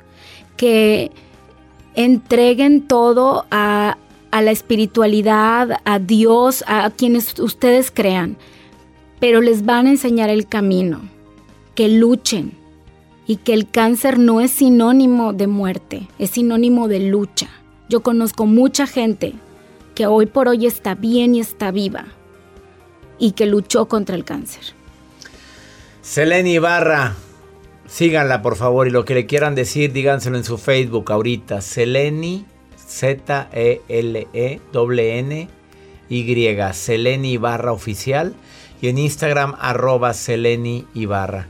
que 0.56 1.10
entreguen 1.94 2.82
todo 2.86 3.44
a, 3.50 3.98
la 4.32 4.50
espiritualidad, 4.50 5.80
a 5.84 5.98
Dios, 5.98 6.64
a 6.66 6.90
quienes 6.90 7.38
ustedes 7.38 7.90
crean, 7.90 8.38
pero 9.20 9.42
les 9.42 9.64
van 9.64 9.86
a 9.86 9.90
enseñar 9.90 10.30
el 10.30 10.46
camino, 10.46 11.02
que 11.74 11.88
luchen 11.88 12.52
y 13.26 13.36
que 13.36 13.52
el 13.52 13.68
cáncer 13.68 14.18
no 14.18 14.40
es 14.40 14.52
sinónimo 14.52 15.34
de 15.34 15.48
muerte, 15.48 16.08
es 16.18 16.30
sinónimo 16.30 16.88
de 16.88 17.00
lucha. 17.00 17.50
Yo 17.88 18.02
conozco 18.02 18.46
mucha 18.46 18.86
gente 18.86 19.34
que 19.94 20.06
hoy 20.06 20.26
por 20.26 20.48
hoy 20.48 20.66
está 20.66 20.94
bien 20.94 21.34
y 21.34 21.40
está 21.40 21.70
viva 21.70 22.04
y 23.18 23.32
que 23.32 23.46
luchó 23.46 23.88
contra 23.88 24.14
el 24.14 24.24
cáncer. 24.24 24.62
Selene 26.02 26.52
Ibarra, 26.52 27.14
síganla 27.86 28.42
por 28.42 28.56
favor 28.56 28.86
y 28.86 28.90
lo 28.90 29.04
que 29.04 29.14
le 29.14 29.26
quieran 29.26 29.54
decir, 29.54 29.92
díganselo 29.92 30.36
en 30.36 30.44
su 30.44 30.58
Facebook 30.58 31.10
ahorita. 31.10 31.60
Seleni, 31.60 32.44
Z-E-L-E-N-N, 32.76 33.48
Y, 36.10 36.46
Seleni 36.72 37.32
Ibarra 37.32 37.72
Oficial 37.72 38.34
y 38.80 38.88
en 38.88 38.98
Instagram 38.98 39.56
arroba 39.58 40.14
Seleni 40.14 40.86
Ibarra. 40.94 41.48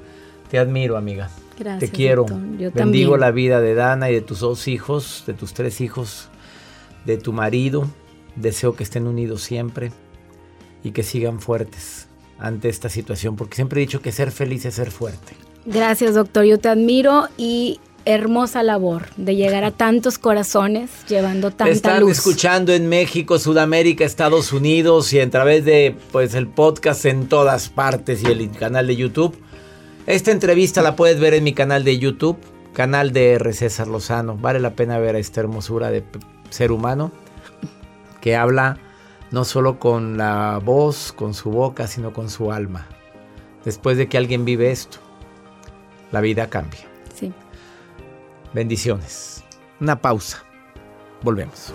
Te 0.51 0.59
admiro, 0.59 0.97
amiga. 0.97 1.31
Gracias. 1.59 1.91
Te 1.91 1.97
quiero. 1.97 2.27
Yo 2.27 2.71
Bendigo 2.71 3.13
también. 3.13 3.21
la 3.21 3.31
vida 3.31 3.61
de 3.61 3.75
Dana 3.75 4.11
y 4.11 4.15
de 4.15 4.21
tus 4.21 4.41
dos 4.41 4.69
hijos, 4.69 5.25
de 5.27 5.35
tus 5.35 5.55
tres 5.55 5.81
hijos, 5.81 6.29
de 7.05 7.17
tu 7.17 7.33
marido. 7.33 7.89
Deseo 8.37 8.77
que 8.77 8.85
estén 8.85 9.07
unidos 9.07 9.43
siempre 9.43 9.91
y 10.85 10.93
que 10.93 11.03
sigan 11.03 11.41
fuertes 11.41 12.07
ante 12.39 12.69
esta 12.69 12.89
situación, 12.89 13.35
porque 13.35 13.57
siempre 13.57 13.81
he 13.81 13.87
dicho 13.87 14.01
que 14.01 14.13
ser 14.13 14.31
feliz 14.31 14.65
es 14.65 14.75
ser 14.75 14.93
fuerte. 14.93 15.35
Gracias, 15.67 16.15
doctor. 16.15 16.45
Yo 16.45 16.59
te 16.59 16.69
admiro 16.69 17.27
y 17.37 17.81
hermosa 18.05 18.63
labor 18.63 19.07
de 19.17 19.37
llegar 19.37 19.65
a 19.65 19.71
tantos 19.71 20.19
corazones 20.19 20.91
llevando 21.09 21.51
tanta 21.51 21.73
están 21.73 22.01
luz. 22.01 22.13
escuchando 22.13 22.73
en 22.73 22.89
México, 22.89 23.39
Sudamérica, 23.39 24.05
Estados 24.05 24.53
Unidos 24.53 25.13
y 25.13 25.21
a 25.21 25.29
través 25.29 25.65
de 25.65 25.95
pues 26.11 26.35
el 26.35 26.47
podcast 26.47 27.05
en 27.05 27.27
todas 27.27 27.69
partes 27.69 28.23
y 28.23 28.27
el 28.27 28.51
canal 28.53 28.87
de 28.87 28.97
YouTube. 28.97 29.37
Esta 30.09 30.31
entrevista 30.31 30.81
la 30.81 30.97
puedes 30.97 31.21
ver 31.21 31.35
en 31.35 31.45
mi 31.45 31.53
canal 31.53 31.85
de 31.85 31.99
YouTube, 31.99 32.39
canal 32.73 33.13
de 33.13 33.33
R. 33.33 33.53
César 33.53 33.89
Lozano. 33.89 34.39
Vale 34.39 34.59
la 34.59 34.71
pena 34.71 34.99
ver 34.99 35.17
a 35.17 35.19
esta 35.19 35.43
hermosura 35.43 35.91
de 35.91 36.03
ser 36.49 36.73
humano 36.73 37.13
que 38.23 38.35
habla 38.35 38.79
no 39.31 39.45
solo 39.45 39.79
con 39.79 40.17
la 40.17 40.63
voz, 40.65 41.13
con 41.13 41.35
su 41.35 41.51
boca, 41.51 41.87
sino 41.87 42.15
con 42.15 42.31
su 42.31 42.53
alma. 42.53 42.87
Después 43.67 43.99
de 43.99 44.09
que 44.09 44.17
alguien 44.17 44.47
vive 44.47 44.71
esto, 44.71 44.97
la 46.11 46.23
vida 46.23 46.49
cambia. 46.49 46.89
Sí. 47.15 47.31
Bendiciones. 48.55 49.45
Una 49.79 50.01
pausa. 50.01 50.43
Volvemos. 51.21 51.75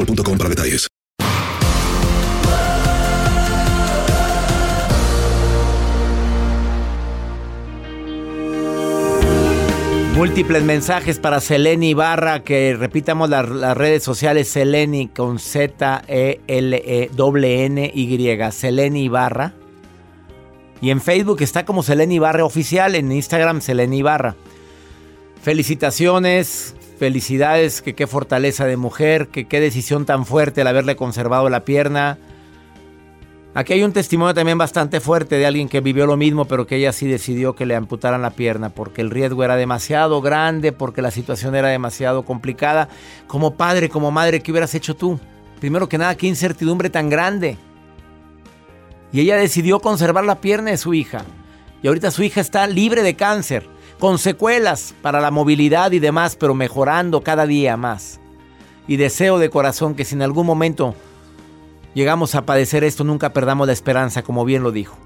boostmobile.com 0.00 0.38
para 0.38 0.48
detalles. 0.50 0.86
Múltiples 10.14 10.62
mensajes 10.64 11.18
para 11.18 11.40
Seleni 11.40 11.90
Ibarra, 11.90 12.44
que 12.44 12.76
repitamos 12.78 13.30
las, 13.30 13.48
las 13.48 13.74
redes 13.74 14.02
sociales 14.02 14.48
Seleni 14.48 15.08
con 15.08 15.38
Z 15.38 16.02
E 16.08 16.40
Seleni 18.52 19.04
Ibarra. 19.04 19.54
Y 20.82 20.90
en 20.90 21.00
Facebook 21.00 21.40
está 21.40 21.64
como 21.64 21.82
Seleni 21.82 22.16
Ibarra 22.16 22.44
oficial, 22.44 22.96
en 22.96 23.12
Instagram 23.12 23.62
Seleni 23.62 23.98
Ibarra. 23.98 24.36
Felicitaciones, 25.42 26.74
felicidades, 27.00 27.80
que 27.80 27.94
qué 27.94 28.06
fortaleza 28.06 28.66
de 28.66 28.76
mujer, 28.76 29.28
que 29.28 29.48
qué 29.48 29.58
decisión 29.58 30.04
tan 30.04 30.26
fuerte 30.26 30.60
el 30.60 30.66
haberle 30.66 30.96
conservado 30.96 31.48
la 31.48 31.64
pierna. 31.64 32.18
Aquí 33.54 33.72
hay 33.72 33.82
un 33.84 33.94
testimonio 33.94 34.34
también 34.34 34.58
bastante 34.58 35.00
fuerte 35.00 35.36
de 35.36 35.46
alguien 35.46 35.70
que 35.70 35.80
vivió 35.80 36.04
lo 36.04 36.18
mismo, 36.18 36.44
pero 36.44 36.66
que 36.66 36.76
ella 36.76 36.92
sí 36.92 37.06
decidió 37.06 37.54
que 37.54 37.64
le 37.64 37.74
amputaran 37.74 38.20
la 38.20 38.32
pierna 38.32 38.68
porque 38.68 39.00
el 39.00 39.08
riesgo 39.08 39.42
era 39.42 39.56
demasiado 39.56 40.20
grande, 40.20 40.72
porque 40.72 41.00
la 41.00 41.10
situación 41.10 41.54
era 41.54 41.68
demasiado 41.68 42.26
complicada. 42.26 42.90
Como 43.26 43.54
padre, 43.54 43.88
como 43.88 44.10
madre, 44.10 44.42
¿qué 44.42 44.52
hubieras 44.52 44.74
hecho 44.74 44.94
tú? 44.94 45.18
Primero 45.58 45.88
que 45.88 45.96
nada, 45.96 46.14
qué 46.16 46.26
incertidumbre 46.26 46.90
tan 46.90 47.08
grande. 47.08 47.56
Y 49.10 49.20
ella 49.20 49.36
decidió 49.36 49.80
conservar 49.80 50.24
la 50.24 50.42
pierna 50.42 50.70
de 50.70 50.76
su 50.76 50.92
hija. 50.92 51.24
Y 51.82 51.88
ahorita 51.88 52.10
su 52.10 52.22
hija 52.22 52.42
está 52.42 52.66
libre 52.66 53.02
de 53.02 53.16
cáncer, 53.16 53.66
con 54.00 54.18
secuelas 54.18 54.94
para 55.02 55.20
la 55.20 55.30
movilidad 55.30 55.92
y 55.92 56.00
demás, 56.00 56.34
pero 56.34 56.54
mejorando 56.54 57.22
cada 57.22 57.46
día 57.46 57.76
más. 57.76 58.18
Y 58.88 58.96
deseo 58.96 59.38
de 59.38 59.50
corazón 59.50 59.94
que 59.94 60.04
si 60.04 60.16
en 60.16 60.22
algún 60.22 60.46
momento 60.46 60.96
llegamos 61.94 62.34
a 62.34 62.44
padecer 62.44 62.82
esto, 62.82 63.04
nunca 63.04 63.32
perdamos 63.32 63.68
la 63.68 63.72
esperanza, 63.72 64.22
como 64.22 64.44
bien 64.44 64.64
lo 64.64 64.72
dijo. 64.72 64.96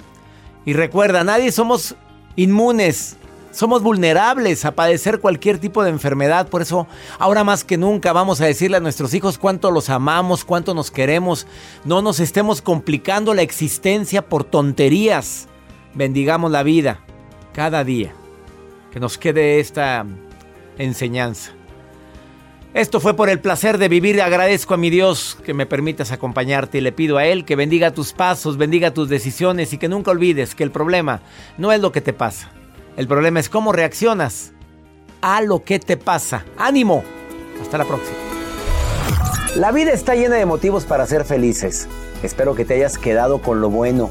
Y 0.64 0.72
recuerda, 0.72 1.24
nadie 1.24 1.52
somos 1.52 1.96
inmunes 2.36 3.16
Somos 3.50 3.82
vulnerables 3.84 4.64
a 4.64 4.72
padecer 4.72 5.20
cualquier 5.20 5.58
tipo 5.58 5.84
de 5.84 5.90
enfermedad, 5.90 6.48
por 6.48 6.60
eso 6.60 6.88
ahora 7.20 7.44
más 7.44 7.62
que 7.62 7.76
nunca 7.76 8.12
vamos 8.12 8.40
a 8.40 8.46
decirle 8.46 8.78
a 8.78 8.80
nuestros 8.80 9.14
hijos 9.14 9.38
cuánto 9.38 9.70
los 9.70 9.90
amamos, 9.90 10.44
cuánto 10.44 10.74
nos 10.74 10.90
queremos. 10.90 11.46
No 11.84 12.02
nos 12.02 12.18
estemos 12.18 12.62
complicando 12.62 13.32
la 13.32 13.42
existencia 13.42 14.22
por 14.28 14.42
tonterías. 14.42 15.46
Bendigamos 15.94 16.50
la 16.50 16.64
vida 16.64 16.98
cada 17.52 17.84
día. 17.84 18.12
Que 18.94 19.00
nos 19.00 19.18
quede 19.18 19.58
esta 19.58 20.06
enseñanza. 20.78 21.50
Esto 22.74 23.00
fue 23.00 23.14
por 23.14 23.28
el 23.28 23.40
placer 23.40 23.76
de 23.76 23.88
vivir. 23.88 24.22
Agradezco 24.22 24.74
a 24.74 24.76
mi 24.76 24.88
Dios 24.88 25.36
que 25.44 25.52
me 25.52 25.66
permitas 25.66 26.12
acompañarte 26.12 26.78
y 26.78 26.80
le 26.80 26.92
pido 26.92 27.18
a 27.18 27.26
Él 27.26 27.44
que 27.44 27.56
bendiga 27.56 27.90
tus 27.90 28.12
pasos, 28.12 28.56
bendiga 28.56 28.94
tus 28.94 29.08
decisiones 29.08 29.72
y 29.72 29.78
que 29.78 29.88
nunca 29.88 30.12
olvides 30.12 30.54
que 30.54 30.62
el 30.62 30.70
problema 30.70 31.22
no 31.58 31.72
es 31.72 31.80
lo 31.80 31.90
que 31.90 32.02
te 32.02 32.12
pasa. 32.12 32.52
El 32.96 33.08
problema 33.08 33.40
es 33.40 33.48
cómo 33.48 33.72
reaccionas 33.72 34.52
a 35.22 35.40
lo 35.40 35.64
que 35.64 35.80
te 35.80 35.96
pasa. 35.96 36.44
¡Ánimo! 36.56 37.02
Hasta 37.60 37.78
la 37.78 37.84
próxima. 37.86 38.16
La 39.56 39.72
vida 39.72 39.90
está 39.90 40.14
llena 40.14 40.36
de 40.36 40.46
motivos 40.46 40.84
para 40.84 41.04
ser 41.06 41.24
felices. 41.24 41.88
Espero 42.22 42.54
que 42.54 42.64
te 42.64 42.74
hayas 42.74 42.96
quedado 42.96 43.42
con 43.42 43.60
lo 43.60 43.70
bueno 43.70 44.10